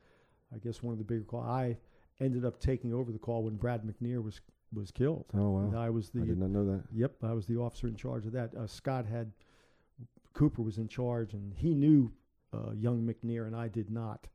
[0.54, 1.78] I guess one of the bigger call I
[2.20, 4.42] ended up taking over the call when Brad McNear was
[4.74, 5.26] was killed.
[5.36, 5.82] Oh And wow!
[5.82, 6.84] I was the I did not know that.
[6.94, 8.56] yep, I was the officer in charge of that.
[8.56, 9.32] Uh, Scott had
[10.34, 12.12] Cooper was in charge, and he knew
[12.54, 14.28] uh, young McNear, and I did not,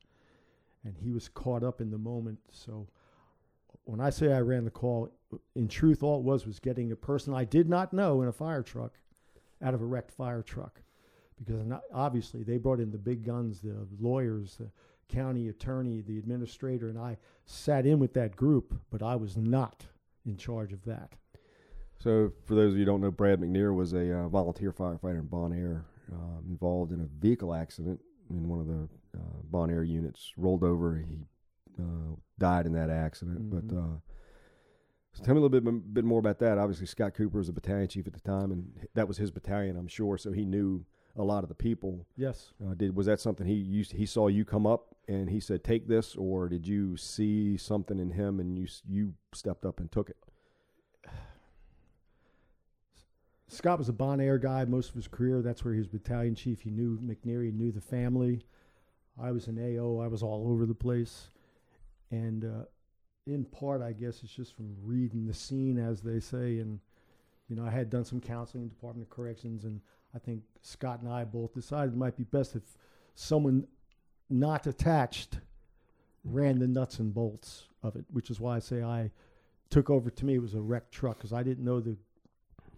[0.84, 2.38] and he was caught up in the moment.
[2.50, 2.86] So
[3.84, 5.10] when I say I ran the call,
[5.54, 8.32] in truth, all it was was getting a person I did not know in a
[8.32, 8.92] fire truck
[9.62, 10.80] out of a wrecked fire truck,
[11.38, 11.60] because
[11.92, 14.70] obviously they brought in the big guns, the lawyers, the
[15.08, 19.86] county attorney, the administrator, and I sat in with that group, but I was not
[20.24, 21.12] in charge of that.
[21.98, 25.18] So, for those of you who don't know, Brad McNear was a uh, volunteer firefighter
[25.18, 29.70] in Bon Air, um, involved in a vehicle accident in one of the uh, Bon
[29.70, 30.32] Air units.
[30.36, 31.26] Rolled over, he
[31.80, 33.50] uh, died in that accident.
[33.50, 33.94] But Mhm.
[33.96, 33.98] uh,
[35.14, 36.58] so tell me a little bit, bit more about that.
[36.58, 39.76] Obviously, Scott Cooper was a battalion chief at the time, and that was his battalion,
[39.76, 40.18] I'm sure.
[40.18, 40.84] So he knew
[41.16, 42.06] a lot of the people.
[42.16, 42.52] Yes.
[42.64, 43.92] Uh, did was that something he used?
[43.92, 47.98] He saw you come up and he said, "Take this," or did you see something
[47.98, 50.18] in him and you you stepped up and took it?
[53.48, 55.40] Scott was a Bon Air guy most of his career.
[55.40, 56.60] That's where he was battalion chief.
[56.60, 58.44] He knew McNeary, he knew the family.
[59.20, 60.00] I was an AO.
[60.00, 61.30] I was all over the place.
[62.10, 62.64] And uh,
[63.26, 66.58] in part, I guess it's just from reading the scene, as they say.
[66.58, 66.80] And,
[67.48, 69.80] you know, I had done some counseling in Department of Corrections, and
[70.14, 72.62] I think Scott and I both decided it might be best if
[73.14, 73.66] someone
[74.28, 75.38] not attached
[76.24, 79.10] ran the nuts and bolts of it, which is why I say I
[79.70, 80.10] took over.
[80.10, 81.96] To me, it was a wrecked truck because I didn't know the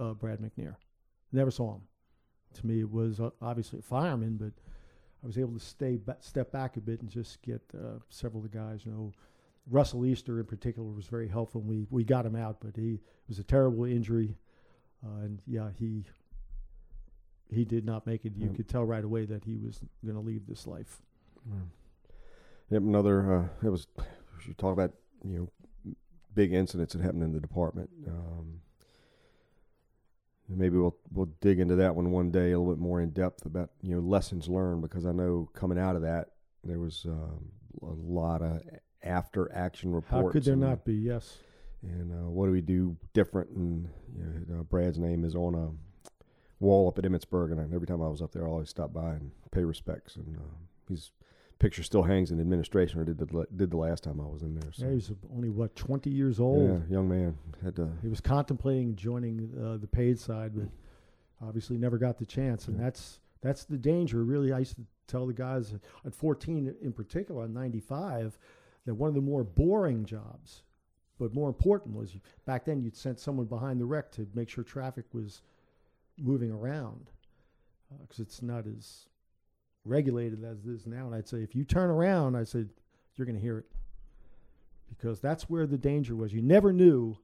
[0.01, 0.77] uh, Brad McNair.
[1.33, 1.83] Never saw him.
[2.55, 4.53] To me, it was uh, obviously a fireman, but
[5.23, 8.43] I was able to stay ba- step back a bit and just get uh, several
[8.45, 8.87] of the guys.
[8.87, 9.13] You know,
[9.71, 11.61] Russell Easter in particular was very helpful.
[11.61, 14.35] We we got him out, but he it was a terrible injury,
[15.05, 16.05] uh, and yeah, he
[17.51, 18.33] he did not make it.
[18.37, 18.57] You Yep.
[18.57, 21.03] could tell right away that he was going to leave this life.
[22.71, 23.35] Yep, another.
[23.35, 23.87] Uh, it was.
[24.47, 24.93] You talk about
[25.25, 25.51] you
[25.85, 25.95] know
[26.35, 27.91] big incidents that happened in the department.
[28.07, 28.61] Um,
[30.49, 33.45] maybe we'll we'll dig into that one one day a little bit more in depth
[33.47, 36.29] about you know lessons learned because I know coming out of that
[36.65, 37.51] there was um,
[37.83, 38.63] a lot of
[39.03, 40.27] after action reports.
[40.27, 40.95] How could there and, not be?
[40.95, 41.39] Yes.
[41.83, 43.51] And uh, what do we do different?
[43.51, 45.71] And you know, uh, Brad's name is on a
[46.61, 48.93] wall up at Emmitsburg, and I, every time I was up there, I always stopped
[48.93, 50.17] by and pay respects.
[50.17, 50.57] And uh,
[50.89, 51.11] his
[51.59, 54.55] picture still hangs in administration, or did the did the last time I was in
[54.55, 54.71] there.
[54.73, 54.85] So.
[54.85, 56.69] Yeah, he was only what twenty years old.
[56.69, 57.91] Yeah, young man had to.
[58.03, 60.69] He was contemplating joining uh, the paid side, but
[61.47, 62.69] obviously never got the chance.
[62.69, 62.85] And Yeah.
[62.85, 64.25] that's That's the danger.
[64.25, 65.73] Really, I used to tell the guys
[66.05, 68.39] at 14 in particular, on 95,
[68.85, 70.63] that one of the more boring jobs,
[71.19, 74.49] but more important was you, back then you'd send someone behind the wreck to make
[74.49, 75.43] sure traffic was
[76.19, 77.11] moving around
[78.03, 79.07] because uh, it's not as
[79.89, 81.07] regulated as it is now.
[81.07, 82.69] And I'd say, if you turn around, I said,
[83.17, 83.67] you're going to hear it
[84.89, 86.33] because that's where the danger was.
[86.33, 87.17] You never knew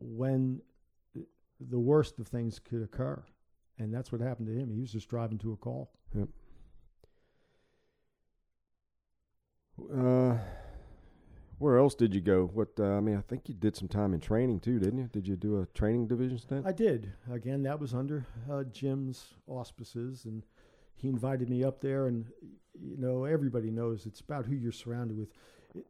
[0.00, 0.60] when
[1.60, 3.22] the worst of things could occur.
[3.78, 4.70] And that's what happened to him.
[4.70, 5.90] He was just driving to a call.
[6.16, 6.28] Yep.
[9.92, 10.36] Uh,
[11.58, 12.50] where else did you go?
[12.52, 15.08] What uh, I mean, I think you did some time in training too, didn't you?
[15.12, 16.66] Did you do a training division stint?
[16.66, 17.12] I did.
[17.32, 20.44] Again, that was under uh, Jim's auspices, and
[20.96, 22.06] he invited me up there.
[22.06, 22.26] And
[22.80, 25.28] you know, everybody knows it's about who you're surrounded with.
[25.74, 25.86] It,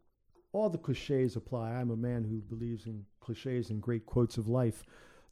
[0.52, 1.72] all the cliches apply.
[1.72, 4.84] I'm a man who believes in cliches and great quotes of life.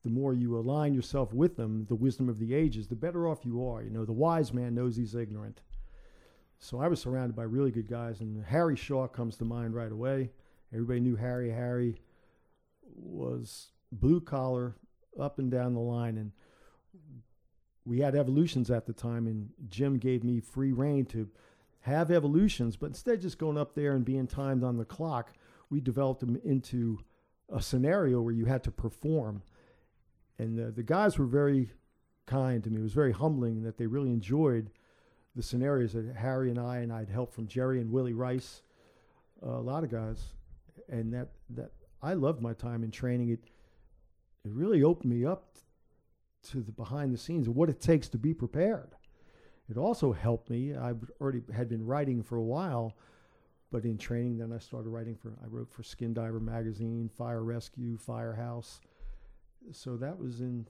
[0.05, 3.45] The more you align yourself with them, the wisdom of the ages, the better off
[3.45, 3.83] you are.
[3.83, 5.61] You know, the wise man knows he's ignorant.
[6.59, 9.91] So I was surrounded by really good guys, and Harry Shaw comes to mind right
[9.91, 10.31] away.
[10.73, 11.51] Everybody knew Harry.
[11.51, 12.01] Harry
[12.95, 14.77] was blue collar,
[15.21, 16.33] up and down the line, and
[17.85, 21.29] we had evolutions at the time, and Jim gave me free reign to
[21.81, 25.33] have evolutions, but instead of just going up there and being timed on the clock,
[25.69, 27.01] we developed them into
[27.53, 29.43] a scenario where you had to perform.
[30.39, 31.73] And the, the guys were very
[32.27, 32.79] kind to me.
[32.79, 34.71] It was very humbling that they really enjoyed
[35.35, 38.63] the scenarios that Harry and I and I'd help from Jerry and Willie Rice,
[39.45, 40.23] uh, a lot of guys,
[40.89, 43.31] and that that I loved my time in training.
[43.31, 43.41] It
[44.45, 45.57] it really opened me up
[46.51, 48.95] to the behind the scenes of what it takes to be prepared.
[49.69, 50.75] It also helped me.
[50.75, 52.97] I already had been writing for a while,
[53.71, 55.33] but in training, then I started writing for.
[55.43, 58.81] I wrote for Skin Diver magazine, Fire Rescue, Firehouse.
[59.71, 60.67] So that was in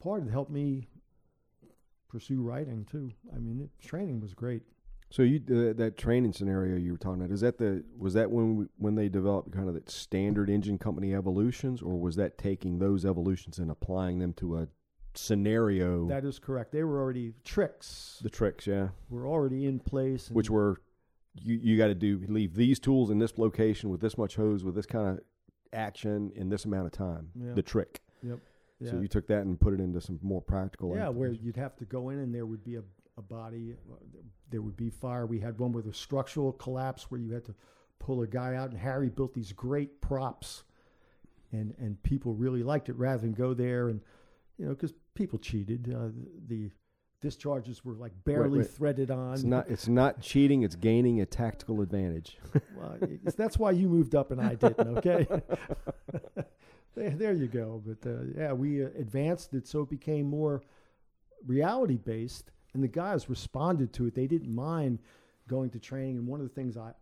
[0.00, 0.26] part.
[0.26, 0.88] It helped me
[2.08, 3.10] pursue writing too.
[3.34, 4.62] I mean, it, training was great.
[5.10, 8.30] So you uh, that training scenario you were talking about is that the was that
[8.30, 12.78] when we, when they developed kind of standard engine company evolutions, or was that taking
[12.78, 14.68] those evolutions and applying them to a
[15.14, 16.06] scenario?
[16.08, 16.72] That is correct.
[16.72, 18.18] They were already tricks.
[18.22, 20.80] The tricks, yeah, were already in place, which were
[21.34, 24.64] you you got to do leave these tools in this location with this much hose
[24.64, 25.20] with this kind of
[25.72, 27.30] action in this amount of time.
[27.34, 27.54] Yeah.
[27.54, 28.02] The trick.
[28.22, 28.38] Yep.
[28.80, 28.90] Yeah.
[28.90, 30.94] So you took that and put it into some more practical.
[30.94, 32.82] Yeah, where you'd have to go in and there would be a,
[33.16, 33.76] a body,
[34.50, 35.24] there would be fire.
[35.24, 37.54] We had one with a structural collapse where you had to
[37.98, 40.64] pull a guy out, and Harry built these great props,
[41.52, 44.00] and and people really liked it rather than go there and
[44.58, 45.94] you know because people cheated.
[45.94, 46.08] Uh,
[46.48, 46.70] the
[47.20, 48.70] discharges were like barely wait, wait.
[48.70, 49.34] threaded on.
[49.34, 49.68] It's not.
[49.68, 50.62] It's not cheating.
[50.62, 52.38] It's gaining a tactical advantage.
[52.76, 52.96] well,
[53.36, 54.98] that's why you moved up and I didn't.
[54.98, 55.26] Okay.
[56.94, 57.82] there, there you go.
[57.84, 60.62] But uh, yeah, we uh, advanced it so it became more
[61.46, 64.14] reality based, and the guys responded to it.
[64.14, 64.98] They didn't mind
[65.48, 66.18] going to training.
[66.18, 66.92] And one of the things I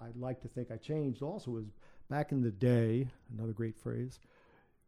[0.00, 1.66] I'd like to think I changed also was
[2.10, 3.08] back in the day.
[3.36, 4.18] Another great phrase.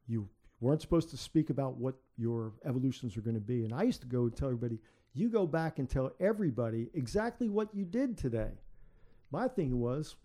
[0.07, 0.29] You
[0.61, 4.01] weren't supposed to speak about what your evolutions were going to be, and I used
[4.03, 4.79] to go and tell everybody.
[5.15, 8.51] You go back and tell everybody exactly what you did today.
[9.31, 10.17] My thing was,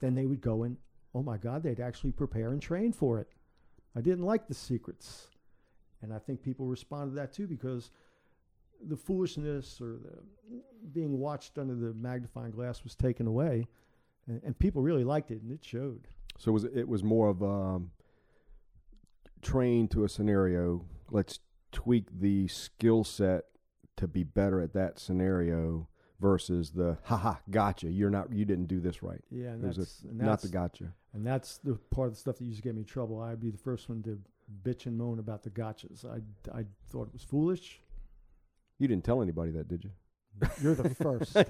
[0.00, 0.76] then they would go and,
[1.14, 3.28] oh my God, they'd actually prepare and train for it.
[3.96, 5.28] I didn't like the secrets.
[6.02, 7.90] And I think people responded to that too because
[8.88, 10.60] the foolishness or the
[10.92, 13.66] being watched under the magnifying glass was taken away.
[14.28, 16.06] And, and people really liked it and it showed.
[16.38, 17.90] So was it, it was more of um,
[19.42, 20.84] trained to a scenario.
[21.10, 21.40] Let's
[21.72, 23.44] tweak the skill set
[23.96, 25.88] to be better at that scenario
[26.18, 29.22] versus the haha gotcha you're not you didn't do this right.
[29.30, 30.92] Yeah and that's, a, and that's, not the gotcha.
[31.12, 33.20] and that's the part of the stuff that used to get me in trouble.
[33.20, 34.18] I'd be the first one to
[34.62, 36.04] bitch and moan about the gotchas.
[36.04, 36.20] I,
[36.56, 37.80] I thought it was foolish.
[38.78, 39.90] You didn't tell anybody that did you?
[40.62, 41.36] You're the first.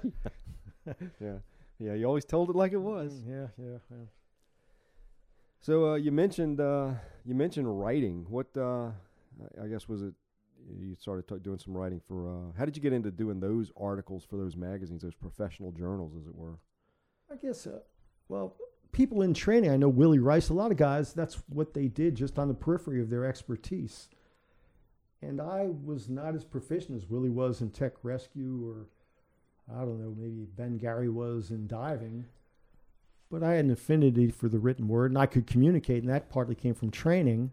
[1.21, 1.39] Yeah
[1.79, 3.21] yeah you always told it like it was.
[3.21, 4.05] Mm, yeah yeah, yeah.
[5.61, 6.93] so uh, you mentioned uh,
[7.25, 8.27] you mentioned writing.
[8.29, 8.91] What uh,
[9.63, 10.15] i guess was it
[10.81, 12.29] you started t- doing some writing for.
[12.29, 16.13] Uh, how did you get into doing those articles for those magazines, those professional journals,
[16.19, 16.59] as it were?
[17.31, 17.81] I guess, uh,
[18.29, 18.57] well,
[18.93, 22.15] people in training, I know Willie Rice, a lot of guys, that's what they did
[22.15, 24.09] just on the periphery of their expertise.
[25.23, 28.87] And I was not as proficient as Willie was in tech rescue, or
[29.75, 32.27] I don't know, maybe Ben Gary was in diving.
[33.29, 36.31] But I had an affinity for the written word, and I could communicate, and that
[36.31, 37.51] partly came from training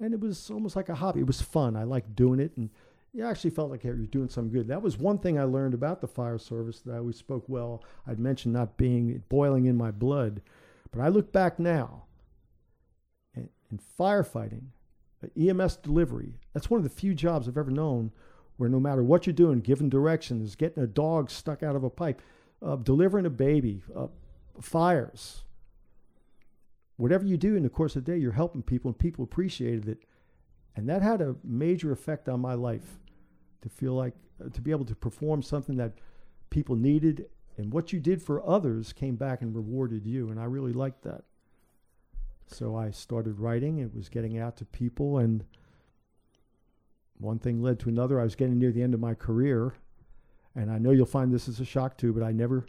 [0.00, 1.20] and it was almost like a hobby.
[1.20, 1.76] It was fun.
[1.76, 2.70] I liked doing it, and
[3.12, 4.68] you actually felt like you're doing something good.
[4.68, 7.82] That was one thing I learned about the fire service that I always spoke well.
[8.06, 10.42] I'd mentioned not being boiling in my blood,
[10.90, 12.04] but I look back now,
[13.34, 14.66] in firefighting,
[15.38, 16.34] EMS delivery.
[16.52, 18.12] That's one of the few jobs I've ever known
[18.56, 21.90] where no matter what you're doing, giving directions, getting a dog stuck out of a
[21.90, 22.22] pipe,
[22.62, 24.06] uh, delivering a baby, uh,
[24.60, 25.42] fires,
[26.96, 29.88] whatever you do in the course of the day, you're helping people, and people appreciated
[29.88, 29.98] it.
[30.74, 32.98] And that had a major effect on my life
[33.62, 35.94] to feel like, uh, to be able to perform something that
[36.50, 37.26] people needed,
[37.56, 40.28] and what you did for others came back and rewarded you.
[40.28, 41.24] And I really liked that.
[42.46, 43.78] So I started writing.
[43.78, 45.44] It was getting out to people, and
[47.18, 48.20] one thing led to another.
[48.20, 49.74] I was getting near the end of my career,
[50.54, 52.12] and I know you'll find this as a shock too.
[52.12, 52.66] But I never,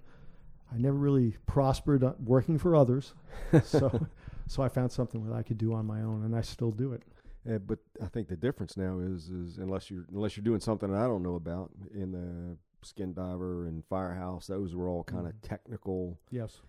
[0.73, 3.13] I never really prospered uh, working for others.
[3.63, 4.07] so,
[4.47, 6.93] so I found something that I could do on my own, and I still do
[6.93, 7.03] it.
[7.49, 10.93] Uh, but I think the difference now is is unless you're unless you're doing something
[10.93, 15.33] I don't know about in the skin diver and firehouse, those were all kind of
[15.33, 15.41] Mhm.
[15.43, 16.61] technical Yes.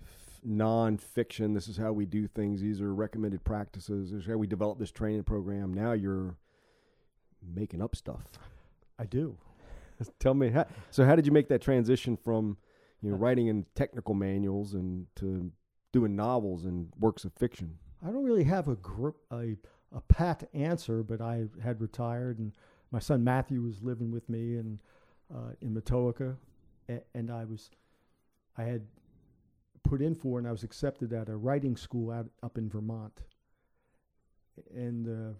[0.00, 1.52] f- non-fiction.
[1.54, 2.60] This is how we do things.
[2.60, 4.10] These are recommended practices.
[4.10, 5.72] This is how we develop this training program.
[5.74, 6.36] Now you're
[7.42, 8.24] making up stuff.
[8.98, 9.36] I do.
[10.18, 12.56] Tell me, how, so how did you make that transition from
[13.02, 15.50] you know writing in technical manuals and to
[15.92, 17.78] doing novels and works of fiction?
[18.06, 19.56] I don't really have a group a
[19.94, 22.52] a pat answer, but I had retired, and
[22.90, 24.78] my son Matthew was living with me and
[25.34, 26.36] uh, in Matoaca,
[26.88, 27.70] a- and I was
[28.56, 28.82] I had
[29.84, 33.22] put in for and I was accepted at a writing school out up in Vermont.
[34.74, 35.34] And uh,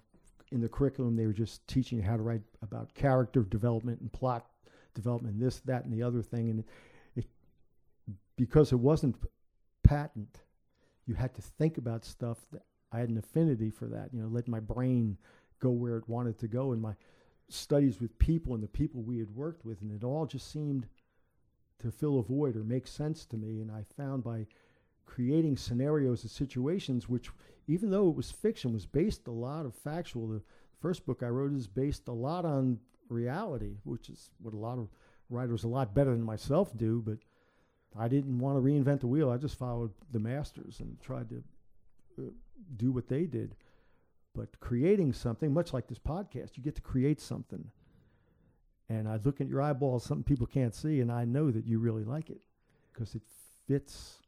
[0.52, 4.46] in the curriculum, they were just teaching how to write about character development and plot
[4.94, 6.64] development, this, that, and the other thing, and
[7.16, 7.26] it
[8.36, 9.16] because it wasn't
[9.88, 10.40] patent
[11.06, 12.62] you had to think about stuff that
[12.92, 15.16] I had an affinity for that, you know, let my brain
[15.60, 16.92] go where it wanted to go in my
[17.48, 20.86] studies with people and the people we had worked with, and it all just seemed
[21.80, 23.60] to fill a void or make sense to me.
[23.60, 24.46] And I found by
[25.06, 27.30] creating scenarios and situations, which,
[27.66, 30.28] even though it was fiction, was based a lot of factual.
[30.28, 30.42] The
[30.80, 32.78] first book I wrote is based a lot on
[33.08, 34.88] reality, which is what a lot of
[35.30, 37.18] writers a lot better than myself do, but
[37.96, 39.30] I didn't want to reinvent the wheel.
[39.30, 41.42] I just followed the masters and tried to
[42.18, 42.22] uh,
[42.76, 43.54] do what they did.
[44.34, 47.70] But creating something, much like this podcast, you get to create something.
[48.88, 51.78] And I look at your eyeballs, something people can't see, and I know that you
[51.78, 52.40] really like it
[52.92, 53.22] because it
[53.66, 54.18] fits,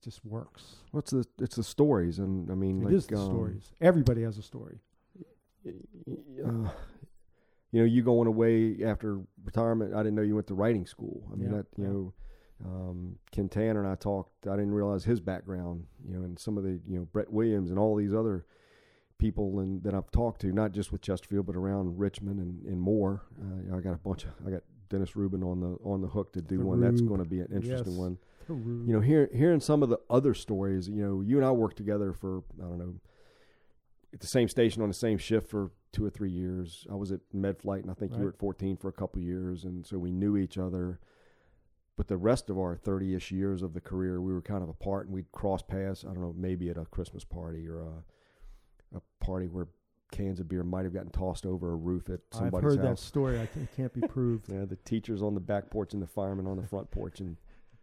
[0.00, 0.76] it just works.
[0.92, 3.72] What's the it's the stories and I mean It like is the um, stories.
[3.80, 4.80] Everybody has a story.
[5.66, 5.70] uh,
[7.72, 9.94] you know, you going away after retirement.
[9.94, 11.22] I didn't know you went to writing school.
[11.32, 11.90] I mean, Yeah, that you yeah.
[11.90, 12.12] know,
[12.64, 14.46] um, Ken Tanner and I talked.
[14.46, 15.86] I didn't realize his background.
[16.06, 18.46] You know, and some of the you know Brett Williams and all these other
[19.18, 22.80] people and that I've talked to, not just with Chesterfield, but around Richmond and, and
[22.80, 23.22] more.
[23.40, 24.30] Uh, I got a bunch of.
[24.46, 26.80] I got Dennis Rubin on the on the hook to do The one.
[26.80, 27.98] That's going to be an interesting Yes.
[27.98, 28.18] one
[28.86, 31.76] You know, hear, hearing some of the other stories, you know, you and I worked
[31.76, 32.94] together for, I don't know,
[34.12, 36.86] at the same station on the same shift for two or three years.
[36.90, 39.26] I was at MedFlight, and I think you were at 14 for a couple of
[39.26, 40.98] years, and so we knew each other.
[42.00, 44.70] But the rest of our 30 ish years of the career, we were kind of
[44.70, 48.96] apart, and we'd cross paths, I don't know, maybe at a Christmas party or a,
[48.96, 49.68] a party where
[50.10, 52.82] cans of beer might have gotten tossed over a roof at somebody's house I've heard
[52.88, 53.38] that story.
[53.38, 54.48] I can, it can't be proved.
[54.50, 57.36] Yeah, the teachers on the back porch and the firemen on the front porch, and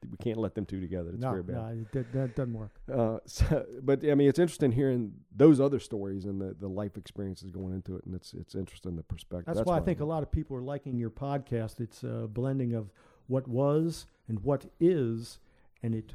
[0.09, 1.11] we can't let them two together.
[1.11, 1.55] It's no, very bad.
[1.55, 2.71] no, it, that, that doesn't work.
[2.91, 6.97] Uh, so, but I mean, it's interesting hearing those other stories and the, the life
[6.97, 9.53] experiences going into it, and it's it's interesting the perspective.
[9.53, 11.79] That's, why I think a lot of people are liking your podcast.
[11.81, 12.89] It's a blending of
[13.27, 15.39] what was and what is,
[15.83, 16.13] and it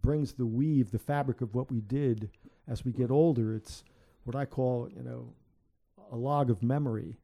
[0.00, 2.30] brings the weave, the fabric of what we did
[2.68, 3.54] as we get older.
[3.54, 3.84] It's
[4.24, 5.32] what I call, you know,
[6.10, 7.18] a log of memory.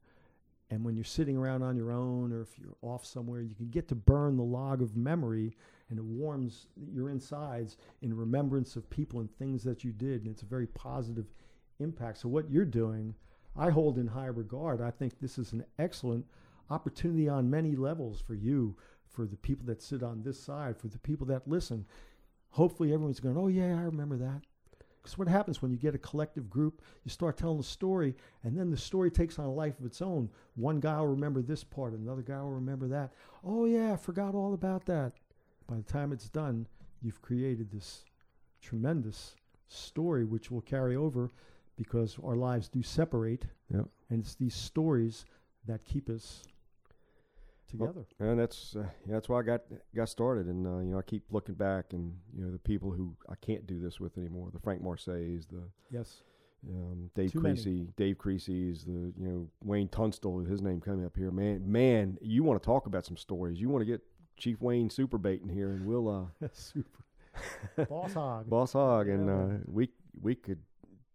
[0.70, 3.70] And when you're sitting around on your own or if you're off somewhere, you can
[3.70, 5.56] get to burn the log of memory
[5.88, 10.22] and it warms your insides in remembrance of people and things that you did.
[10.22, 11.26] And it's a very positive
[11.80, 12.18] impact.
[12.18, 13.14] So, what you're doing,
[13.56, 14.82] I hold in high regard.
[14.82, 16.26] I think this is an excellent
[16.70, 18.76] opportunity on many levels for you,
[19.08, 21.84] for the people that sit on this side, for the people that listen.
[22.50, 24.42] Hopefully, everyone's going, Oh, yeah, I remember that.
[25.02, 28.58] Because what happens when you get a collective group, you start telling a story, and
[28.58, 30.28] then the story takes on a life of its own.
[30.54, 33.12] One guy will remember this part, another guy will remember that.
[33.44, 35.12] Oh, yeah, I forgot all about that.
[35.66, 36.66] By the time it's done,
[37.00, 38.04] you've created this
[38.60, 39.36] tremendous
[39.68, 41.30] story which will carry over
[41.76, 43.44] because our lives do separate.
[43.72, 43.86] Yep.
[44.10, 45.24] And it's these stories
[45.66, 46.44] that keep us
[47.68, 48.06] together.
[48.18, 49.62] and that's uh, yeah, that's why I got
[49.94, 52.90] got started, and uh, you know I keep looking back, and you know the people
[52.90, 56.22] who I can't do this with anymore, the Frank Marseilles, the yes.
[56.68, 57.54] um, Dave Too many.
[57.54, 61.30] Creasy, Dave Creasy's, the you know Wayne Tunstall, his name coming up here.
[61.30, 63.60] Man, man, you want to talk about some stories?
[63.60, 64.00] You want to get
[64.36, 67.04] Chief Wayne Superbait in here, and we'll uh, Super.
[67.88, 68.50] Boss hog.
[68.50, 69.88] Boss Hog, and uh, we
[70.20, 70.58] we could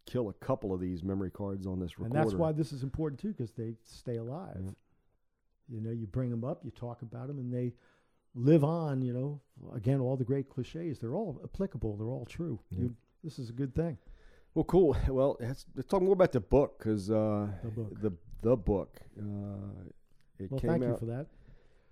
[0.05, 2.17] kill a couple of these memory cards on this recorder.
[2.19, 4.57] And that's why this is important too, because they stay alive.
[4.63, 4.71] Yeah.
[5.69, 7.73] You know, you bring them up, you talk about them, and they
[8.35, 9.01] live on.
[9.01, 9.41] You know,
[9.75, 12.59] again, all the great cliches, they're all applicable, they're all true.
[12.69, 12.81] Yeah.
[12.83, 13.97] You, this is a good thing.
[14.53, 14.95] Well, cool.
[15.07, 18.01] Well, let's, let's talk more about the book because uh, The book.
[18.01, 18.11] the
[18.41, 18.99] the book.
[19.17, 19.23] Uh,
[20.39, 20.99] it Well, came thank you out.
[20.99, 21.27] for that.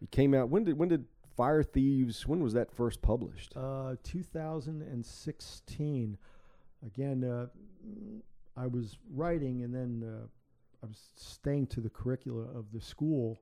[0.02, 0.50] It came out.
[0.50, 1.06] When did when did
[1.38, 2.28] Fire Thieves?
[2.28, 3.54] When was that first published?
[3.56, 6.18] Uh, 2016.
[6.86, 7.48] Again, uh,
[8.58, 10.26] I was writing, and then uh,
[10.84, 13.40] I was staying to the curricula of the school.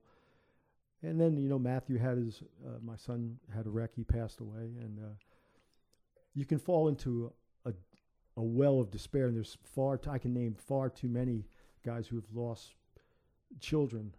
[1.02, 3.90] And then, you know, Matthew had his, uh, my son had a wreck.
[3.96, 4.72] He passed away.
[4.80, 5.14] And uh,
[6.34, 7.32] you can fall into
[7.64, 7.72] a,
[8.36, 9.26] a well of despair.
[9.26, 11.46] And there's far, t- I can name far too many
[11.84, 12.74] guys who have lost
[13.60, 14.14] children.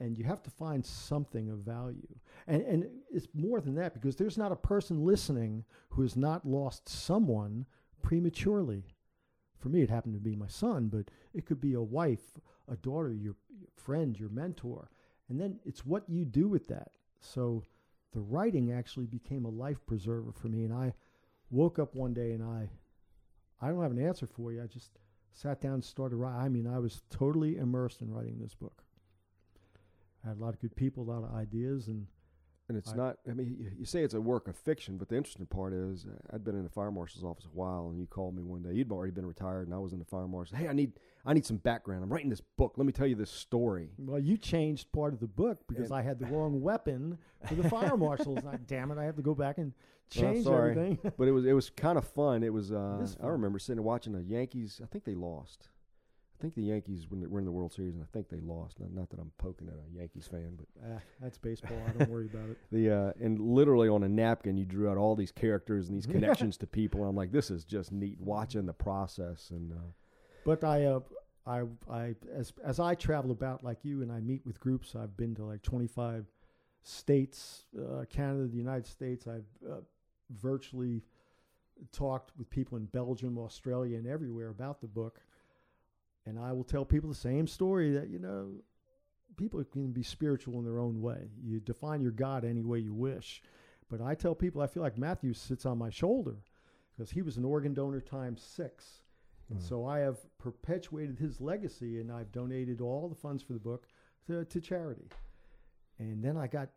[0.00, 2.08] And you have to find something of value.
[2.46, 6.46] And, and it's more than that because there's not a person listening who has not
[6.46, 7.66] lost someone
[8.02, 8.84] prematurely.
[9.58, 12.38] For me, it happened to be my son, but it could be a wife,
[12.70, 13.36] a daughter, your
[13.76, 14.90] friend, your mentor.
[15.30, 16.90] And then it's what you do with that.
[17.20, 17.62] So
[18.12, 20.64] the writing actually became a life preserver for me.
[20.64, 20.92] And I
[21.50, 22.68] woke up one day and I,
[23.62, 24.62] I don't have an answer for you.
[24.62, 24.90] I just
[25.32, 26.40] sat down and started writing.
[26.40, 28.82] I mean, I was totally immersed in writing this book.
[30.24, 32.06] I had a lot of good people, a lot of ideas, and
[32.70, 33.18] And it's I- not.
[33.28, 36.06] I mean, you, you say it's a work of fiction, but the interesting part is,
[36.06, 38.62] uh, I'd been in the fire marshal's office a while, and you called me one
[38.62, 38.72] day.
[38.72, 40.56] You'd already been retired, and I was in the fire marshal.
[40.56, 40.92] Hey, I need,
[41.26, 42.04] I need some background.
[42.04, 42.74] I'm writing this book.
[42.76, 43.90] Let me tell you this story.
[43.98, 47.18] Well, you changed part of the book because And- I had the wrong weapon
[47.48, 48.38] for the fire marshals.
[48.46, 49.72] I, damn it, I have to go back and
[50.16, 50.70] Well, change sorry.
[50.70, 51.12] everything.
[51.18, 52.44] but it was, it was kind of fun.
[52.44, 52.70] It was.
[52.70, 54.80] Uh, It is I remember sitting and watching the Yankees.
[54.80, 55.68] I think they lost.
[56.40, 58.80] I think the Yankees when were in the World Series, and I think they lost.
[58.80, 61.76] Not, not that I'm poking at a Yankees fan, but ah, that's baseball.
[61.86, 62.56] I don't worry about it.
[62.72, 66.06] the uh, and literally on a napkin you drew out all these characters and these
[66.14, 67.04] connections to people.
[67.04, 69.72] I'm like, this is just neat watching the process and.
[69.72, 69.92] Uh,
[70.46, 71.00] But I, uh,
[71.46, 74.96] I, I, as as I travel about like you, and I meet with groups.
[74.96, 76.24] I've been to like 25
[76.82, 79.26] states, uh, Canada, the United States.
[79.26, 79.80] I've uh,
[80.30, 81.02] virtually
[81.92, 85.20] talked with people in Belgium, Australia, and everywhere about the book.
[86.26, 88.52] And I will tell people the same story that you know,
[89.36, 91.30] people can be spiritual in their own way.
[91.42, 93.42] You define your God any way you wish.
[93.88, 96.36] But I tell people I feel like Matthew sits on my shoulder
[96.96, 99.02] because he was an organ donor times six.
[99.48, 99.62] And Mm.
[99.68, 103.88] so I have perpetuated his legacy and I've donated all the funds for the book
[104.26, 105.08] to, to charity.
[105.98, 106.68] And then I got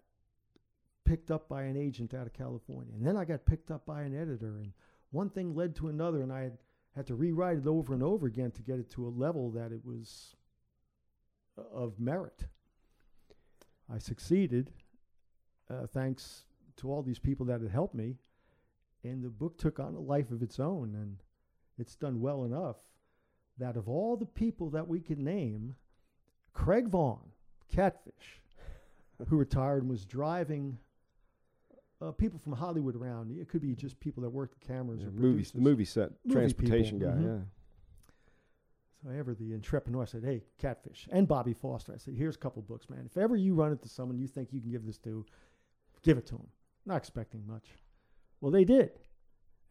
[1.06, 2.94] picked up by an agent out of California.
[2.96, 4.58] And then I got picked up by an editor.
[4.58, 4.72] And
[5.12, 6.22] one thing led to another.
[6.22, 6.58] And I had,
[6.96, 9.72] had to rewrite it over and over again to get it to a level that
[9.72, 10.36] it was
[11.58, 12.46] uh, of merit.
[13.94, 14.72] I succeeded
[15.70, 16.46] uh, thanks
[16.78, 18.16] to all these people that had helped me.
[19.04, 20.96] And the book took on a life of its own.
[20.96, 21.18] And
[21.78, 22.78] it's done well enough
[23.58, 25.76] that of all the people that we could name,
[26.54, 27.20] Craig Vaughn,
[27.70, 28.42] Catfish,
[29.28, 30.78] who retired and was driving
[32.04, 33.32] uh, people from Hollywood around.
[33.40, 35.56] It could be just people that work the cameras yeah, or movies, producers.
[35.62, 37.20] movie set, Movie transportation people, guy.
[37.20, 37.38] mhm.
[37.40, 37.44] Yeah.
[39.04, 42.40] So ever the entrepreneur I said, "Hey, Catfish and Bobby Foster." I said, "Here's a
[42.40, 43.04] couple books, man.
[43.06, 45.26] If ever you run into someone you think you can give this to,
[46.04, 46.48] give it to them.
[46.86, 47.66] Not expecting much."
[48.40, 48.92] Well, they did.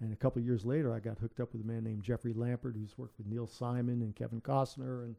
[0.00, 2.34] And a couple of years later, I got hooked up with a man named Jeffrey
[2.34, 5.14] Lampert, who's worked with Neil Simon and Kevin Costner, and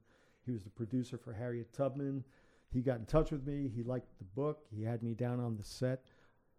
[0.46, 2.24] he was the producer for Harriet Tubman.
[2.72, 3.68] He got in touch with me.
[3.74, 4.66] He liked the book.
[4.76, 6.04] He had me down on the set.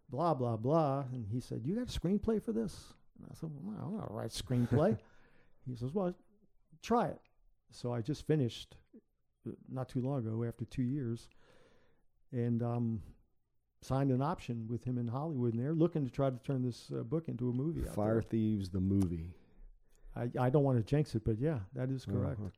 [0.09, 1.05] Blah blah blah.
[1.13, 4.11] And he said, "You got a screenplay for this?" And I said, "Well, I don't
[4.11, 4.97] write screenplay."
[5.67, 6.13] he says, "Well,
[6.81, 7.19] try it."
[7.71, 8.75] So I just finished
[9.47, 11.29] uh, not too long ago, after two years,
[12.31, 13.01] and um,
[13.81, 16.91] signed an option with him in Hollywood, and they're looking to try to turn this
[16.97, 17.81] uh, book into a movie.
[17.81, 18.21] Fire.
[18.21, 19.33] Thieves, the movie.
[20.15, 22.39] I, I don't want to jinx it, but yeah, that is correct.
[22.39, 22.49] Uh,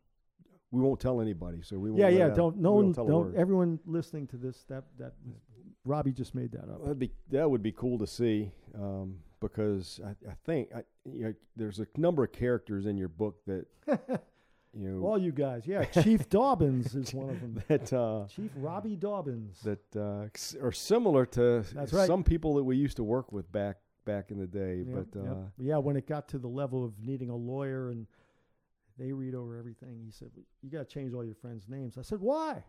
[0.71, 2.01] we won't tell anybody, so we won't.
[2.01, 2.29] yeah, yeah.
[2.29, 5.13] Don't no one won't tell a don't everyone listening to this that that
[5.87, 6.81] Robbie just made that up.
[6.81, 11.23] That'd be that would be cool to see um, because I, I think I, you
[11.23, 13.65] know, there's a number of characters in your book that
[14.73, 15.85] you know All you guys, yeah.
[15.85, 17.63] Chief Dobbins is one of them.
[17.67, 19.59] that uh, Chief Robbie Dobbins.
[19.61, 22.07] that uh, are similar to That's right.
[22.07, 24.83] some people that we used to work with back back in the day.
[24.87, 25.37] Yep, but uh, yep.
[25.57, 28.07] yeah, when it got to the level of needing a lawyer and
[28.97, 31.97] they read over everything, he said, well, "You got to change all your friends' names."
[31.97, 32.63] I said, "Why?"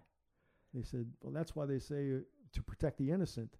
[0.74, 2.18] He said, "Well, that's why they say
[2.52, 3.54] to protect the innocent."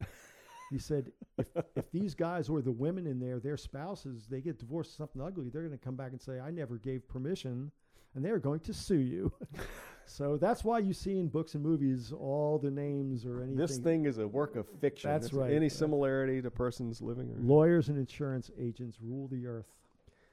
[0.70, 4.59] he said, if, "If these guys or the women in there, their spouses, they get
[4.59, 7.70] divorced, something ugly, they're going to come back and say, "I never gave permission,"
[8.14, 9.32] and they're going to sue you."
[10.07, 13.57] so that's why you see in books and movies all the names or anything.
[13.57, 15.11] this thing is a work of fiction.
[15.11, 15.53] That's right.
[15.53, 19.66] Any Uh, similarity to persons living or Lawyers and insurance agents rule the earth.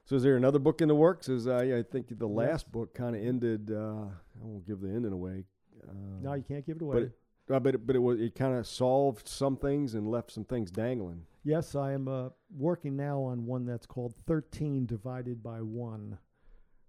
[0.06, 1.30] So is there another book in the works?
[1.30, 2.36] Is uh, yeah, I think the Yes.
[2.38, 3.72] last book kind of ended.
[3.72, 5.46] Uh, I won't give the ending away.
[5.88, 5.92] Uh,
[6.22, 6.94] No, you can't give it away.
[6.96, 7.18] but it,
[7.50, 10.44] uh, but it, but it was it kind of solved some things and left some
[10.46, 11.26] things dangling.
[11.44, 16.18] yes, I am uh, working now on one that's called 13 divided by 1.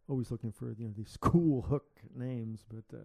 [0.09, 3.03] Always looking for you know these cool hook names, but uh,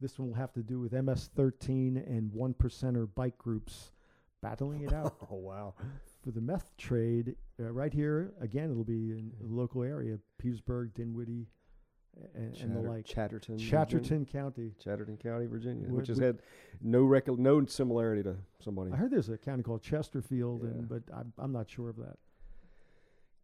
[0.00, 3.92] this one will have to do with MS-13 and one percenter bike groups
[4.42, 5.74] battling it out Oh wow!
[6.22, 8.32] for the meth trade uh, right here.
[8.40, 11.46] Again, it'll be in the local area, Petersburg, Dinwiddie,
[12.34, 13.04] and, and the like.
[13.06, 13.70] Chatterton, Virginia.
[13.70, 14.72] Chatterton County.
[14.82, 16.38] Chatterton County, Virginia, which has had
[16.82, 18.92] no rec- no similarity to somebody.
[18.92, 20.70] I heard there's a county called Chesterfield, Yeah.
[20.70, 22.16] and but I'm, I'm not sure of that.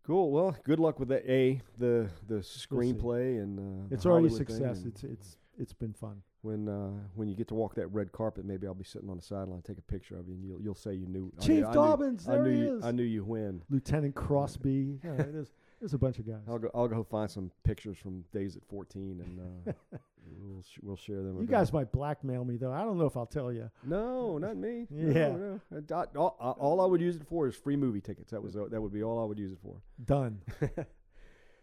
[0.07, 0.31] Cool.
[0.31, 1.25] Well, good luck with that.
[1.31, 4.85] A the the screenplay and uh, It's already a success.
[4.87, 6.23] It's it's it's been fun.
[6.43, 9.17] when uh, when you get to walk that red carpet, maybe I'll be sitting on
[9.17, 11.31] the sideline, take a picture of you, and you'll you'll say you knew.
[11.39, 12.85] I knew- Chief I knew- Dobbins, I there knew he you, is.
[12.85, 13.63] I knew you when.
[13.69, 15.01] Lieutenant Crosby.
[15.05, 16.43] yeah, there's there's a bunch of guys.
[16.49, 16.71] I'll go.
[16.75, 19.73] I'll go find some pictures from days at 14, and uh,
[20.41, 21.41] we'll sh- we'll share them.
[21.41, 22.73] You guys might blackmail me though.
[22.73, 23.71] I don't know if I'll tell you.
[23.85, 24.87] No, not me.
[24.95, 25.29] Yeah.
[25.31, 25.81] No, no.
[25.97, 28.31] I- all, I- all I would use it for is free movie tickets.
[28.31, 29.81] That was that would be all I would use it for.
[30.05, 30.41] Done.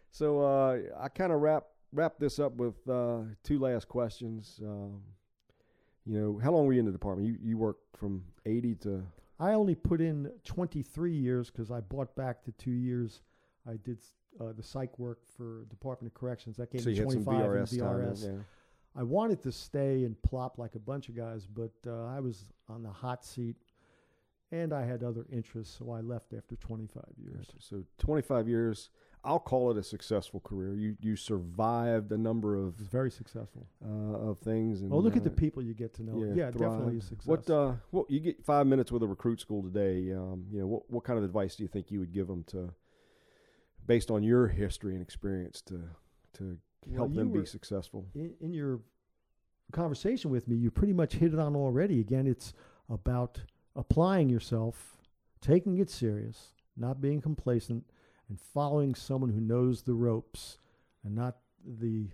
[0.10, 4.60] So uh, I kind of wrap wrap this up with uh, two last questions.
[4.64, 5.02] Um,
[6.06, 7.28] you know, how long were you in the department?
[7.28, 9.04] You you worked from 80 to
[9.40, 13.22] I only put in 23 years because I bought back the two years
[13.68, 13.98] I did
[14.40, 16.58] uh, the psych work for Department of Corrections.
[16.58, 18.16] That gave so me you had some 25 in VRS time.
[18.22, 18.46] Then,
[18.96, 22.46] I wanted to stay and plop like a bunch of guys, but uh, I was
[22.68, 23.56] on the hot seat,
[24.52, 27.48] and I had other interests, so I left after 25 years.
[27.60, 28.90] So 25 years.
[29.24, 30.74] I'll call it a successful career.
[30.76, 33.68] You you survived a number of very successful.
[33.86, 34.82] uh, of things.
[34.82, 36.24] And, Oh, look at the uh, people you get to know.
[36.24, 37.28] yeah, Yeah, definitely a success.
[37.28, 40.14] What uh, what you get five minutes with a recruit school today?
[40.14, 42.46] Um, you know, what what kind of advice do you think you would give them
[42.46, 42.74] to,
[43.88, 45.82] based on your history and experience, to
[46.34, 46.58] to
[46.88, 48.06] Well, help them be successful?
[48.14, 48.82] in, in your
[49.72, 52.00] conversation with me, you pretty much hit it on already.
[52.00, 52.54] Again, it's
[52.90, 53.42] about
[53.76, 54.98] applying yourself,
[55.42, 57.84] taking it serious, not being complacent,
[58.30, 60.58] and following someone who knows the ropes
[61.04, 62.10] and not the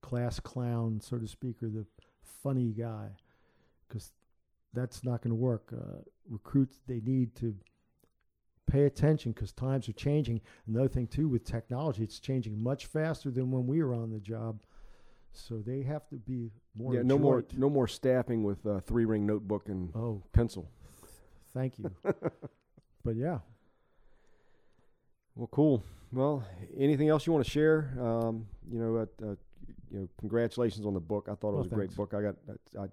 [0.00, 1.86] class clown, so to speak, or the
[2.42, 3.08] funny guy,
[3.86, 4.12] because
[4.72, 5.72] that's not going to work.
[5.72, 5.98] Uh,
[6.28, 7.54] recruits, they need to
[8.66, 10.40] pay attention because times are changing.
[10.66, 14.20] Another thing, too, with technology, it's changing much faster than when we were on the
[14.20, 14.62] job.
[15.32, 16.94] So they have to be more.
[16.94, 20.68] yeah, no more no more staffing with uh, three ring notebook and Oh, pencil.
[21.54, 21.90] thank you.
[23.04, 23.38] but yeah,
[25.36, 25.84] Well, cool.
[26.12, 26.44] Well,
[26.76, 27.92] anything else you want to share?
[28.00, 29.36] Um, you know, uh, uh,
[29.92, 31.28] you know, congratulations on the book.
[31.30, 32.12] I thought it Oh, was a great book.
[32.12, 32.34] I got,
[32.76, 32.86] I, I,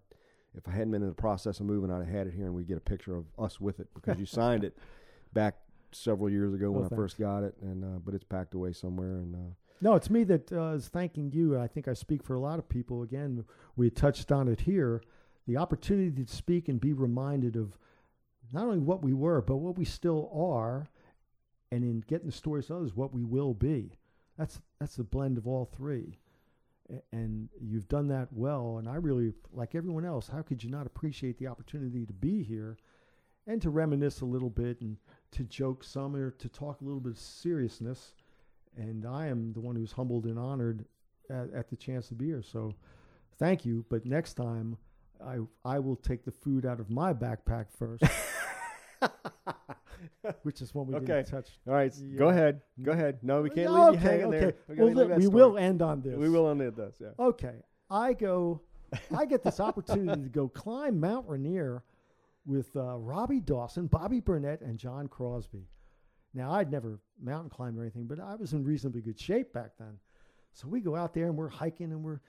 [0.55, 2.53] if I hadn't been in the process of moving, I'd have had it here, and
[2.53, 4.77] we'd get a picture of us with it because you signed it
[5.33, 5.55] back
[5.91, 8.73] several years ago when Oh, I first got it, and uh, but it's packed away
[8.73, 9.17] somewhere.
[9.17, 11.57] And uh, no, it's me that uh, is thanking you.
[11.57, 13.03] I think I speak for a lot of people.
[13.03, 15.01] Again, we touched on it here.
[15.47, 17.77] The opportunity to speak and be reminded of
[18.51, 20.89] not only what we were, but what we still are,
[21.71, 23.97] and in getting the stories to others, what we will be.
[24.37, 26.19] That's that's the blend of all three,
[27.11, 28.77] and you've done that well.
[28.77, 32.43] And I really, like everyone else, how could you not appreciate the opportunity to be
[32.43, 32.77] here,
[33.47, 34.97] and to reminisce a little bit, and
[35.31, 38.13] to joke some, or to talk a little bit of seriousness.
[38.77, 40.85] And I am the one who's humbled and honored
[41.29, 42.41] at, at the chance to be here.
[42.43, 42.73] So,
[43.39, 43.85] thank you.
[43.89, 44.77] But next time,
[45.25, 48.03] I I will take the food out of my backpack first.
[50.43, 51.05] which is one we Okay.
[51.05, 51.59] didn't touch.
[51.67, 53.19] all right, s- go ahead, go ahead.
[53.23, 54.39] No, we can't Yeah, leave you hanging okay.
[54.39, 54.53] there.
[54.67, 55.27] We, Well, we story.
[55.27, 56.15] will end on this.
[56.17, 56.95] We will end on this.
[56.99, 57.07] Yeah.
[57.19, 57.55] Okay.
[57.89, 58.61] I go,
[59.15, 61.83] I get this opportunity to go climb Mount Rainier
[62.47, 65.67] with uh, Robbie Dawson, Bobby Burnett, and John Crosby.
[66.33, 69.71] Now, I'd never mountain climbed or anything, but I was in reasonably good shape back
[69.77, 69.99] then.
[70.53, 72.21] So we go out there and we're hiking and we're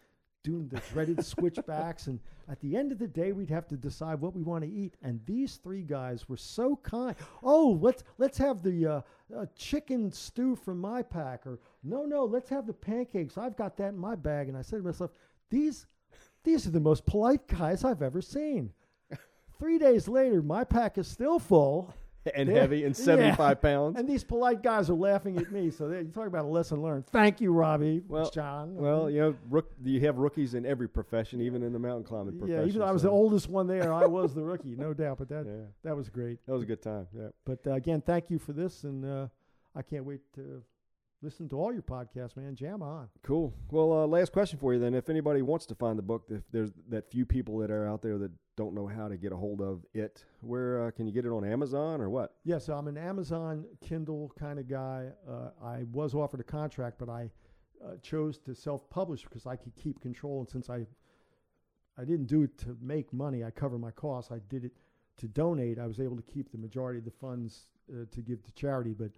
[0.43, 2.09] doing the dreaded switchbacks.
[2.09, 4.71] And at the end of the day, we'd have to decide what we want to
[4.71, 4.97] eat.
[5.03, 7.14] And these three guys were so kind.
[7.43, 9.01] Oh, let's let's have the uh,
[9.37, 13.39] uh, chicken stew from my pack, or no, no, let's have the pancakes.
[13.39, 14.49] I've got that in my bag.
[14.49, 15.11] And I said to myself,
[15.51, 15.87] these
[16.45, 18.73] these are the most polite guys I've ever seen.
[19.59, 21.93] Three days later, my pack is still full.
[22.35, 22.57] and Yeah.
[22.57, 23.05] heavy and Yeah.
[23.05, 23.99] 75 pounds.
[23.99, 25.71] And these polite guys are laughing at me.
[25.71, 27.07] So you talk about a lesson learned.
[27.07, 28.03] Thank you, Robbie.
[28.07, 28.75] Well- John.
[28.75, 32.39] Well, you know, rook, you have rookies in every profession, even in the mountain climbing
[32.39, 32.61] profession.
[32.63, 35.19] yeah, even though I was the oldest one there, I was the rookie, no doubt.
[35.19, 35.53] But that Yeah,
[35.85, 36.45] that was great.
[36.45, 37.07] that was a good time.
[37.17, 37.29] Yeah.
[37.47, 39.29] But uh, again, thank you for this, and uh,
[39.75, 40.63] I can't wait to
[41.23, 42.55] listen to all your podcasts, man.
[42.55, 43.09] Jam on.
[43.23, 43.53] Cool.
[43.71, 44.95] Well, uh, last question for you then.
[44.95, 48.03] If anybody wants to find the book, if there's that few people that are out
[48.03, 51.12] there that don't know how to get a hold of it, where uh, can you
[51.12, 52.35] get it on Amazon or what?
[52.45, 55.09] Yes, I'm an Amazon Kindle kind of guy.
[55.29, 57.31] Uh, I was offered a contract, but I
[57.85, 60.41] uh, chose to self-publish because I could keep control.
[60.41, 60.87] And since I
[62.01, 64.31] I didn't do it to make money, I cover my costs.
[64.31, 64.73] I did it
[65.16, 65.81] to donate.
[65.81, 68.95] I was able to keep the majority of the funds uh, to give to charity.
[68.97, 69.11] But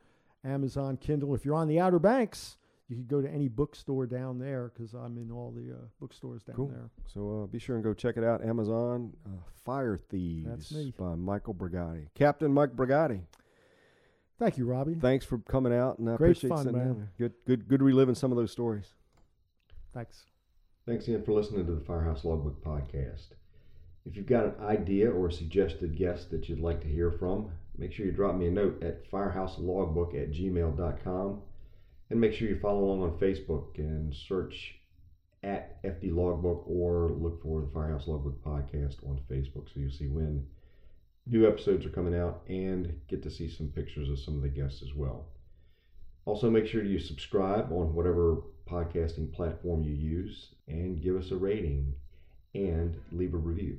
[0.44, 2.56] Amazon Kindle, if you're on the Outer Banks,
[2.88, 6.42] you could go to any bookstore down there because I'm in all the uh, bookstores
[6.42, 6.68] down Cool.
[6.68, 6.90] there.
[7.06, 8.44] So uh, be sure and go check it out.
[8.44, 9.30] Amazon uh,
[9.64, 10.92] Fire Thieves That's me.
[10.98, 12.06] by Michael Brigati.
[12.14, 13.20] Captain Mike Brigati.
[14.38, 14.94] Thank you, Robbie.
[14.94, 16.86] Thanks for coming out, and I Great appreciate fun, sitting man.
[16.88, 17.12] down there.
[17.28, 18.86] Good, good, good reliving some of those stories.
[19.92, 20.24] Thanks.
[20.86, 23.26] Thanks again for listening to the Firehouse Logbook podcast.
[24.06, 27.50] If you've got an idea or a suggested guest that you'd like to hear from,
[27.80, 31.40] make sure you drop me a note at firehouselogbook at gmail.com
[32.10, 34.74] and make sure you follow along on Facebook and search
[35.42, 40.08] at FD Logbook or look for the Firehouse Logbook podcast on Facebook so you'll see
[40.08, 40.44] when
[41.26, 44.48] new episodes are coming out and get to see some pictures of some of the
[44.48, 45.24] guests as well.
[46.26, 51.36] Also, make sure you subscribe on whatever podcasting platform you use and give us a
[51.36, 51.94] rating
[52.54, 53.78] and leave a review.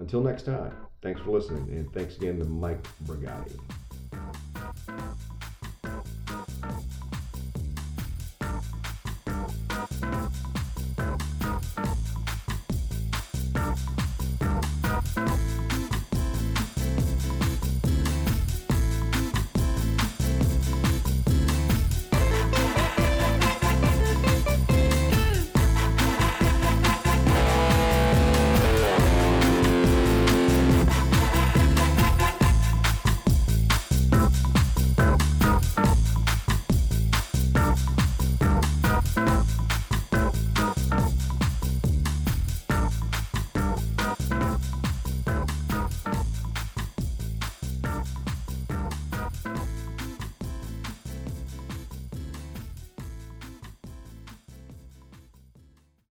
[0.00, 0.72] Until next time,
[1.02, 3.58] thanks for listening and thanks again to Mike Brigati.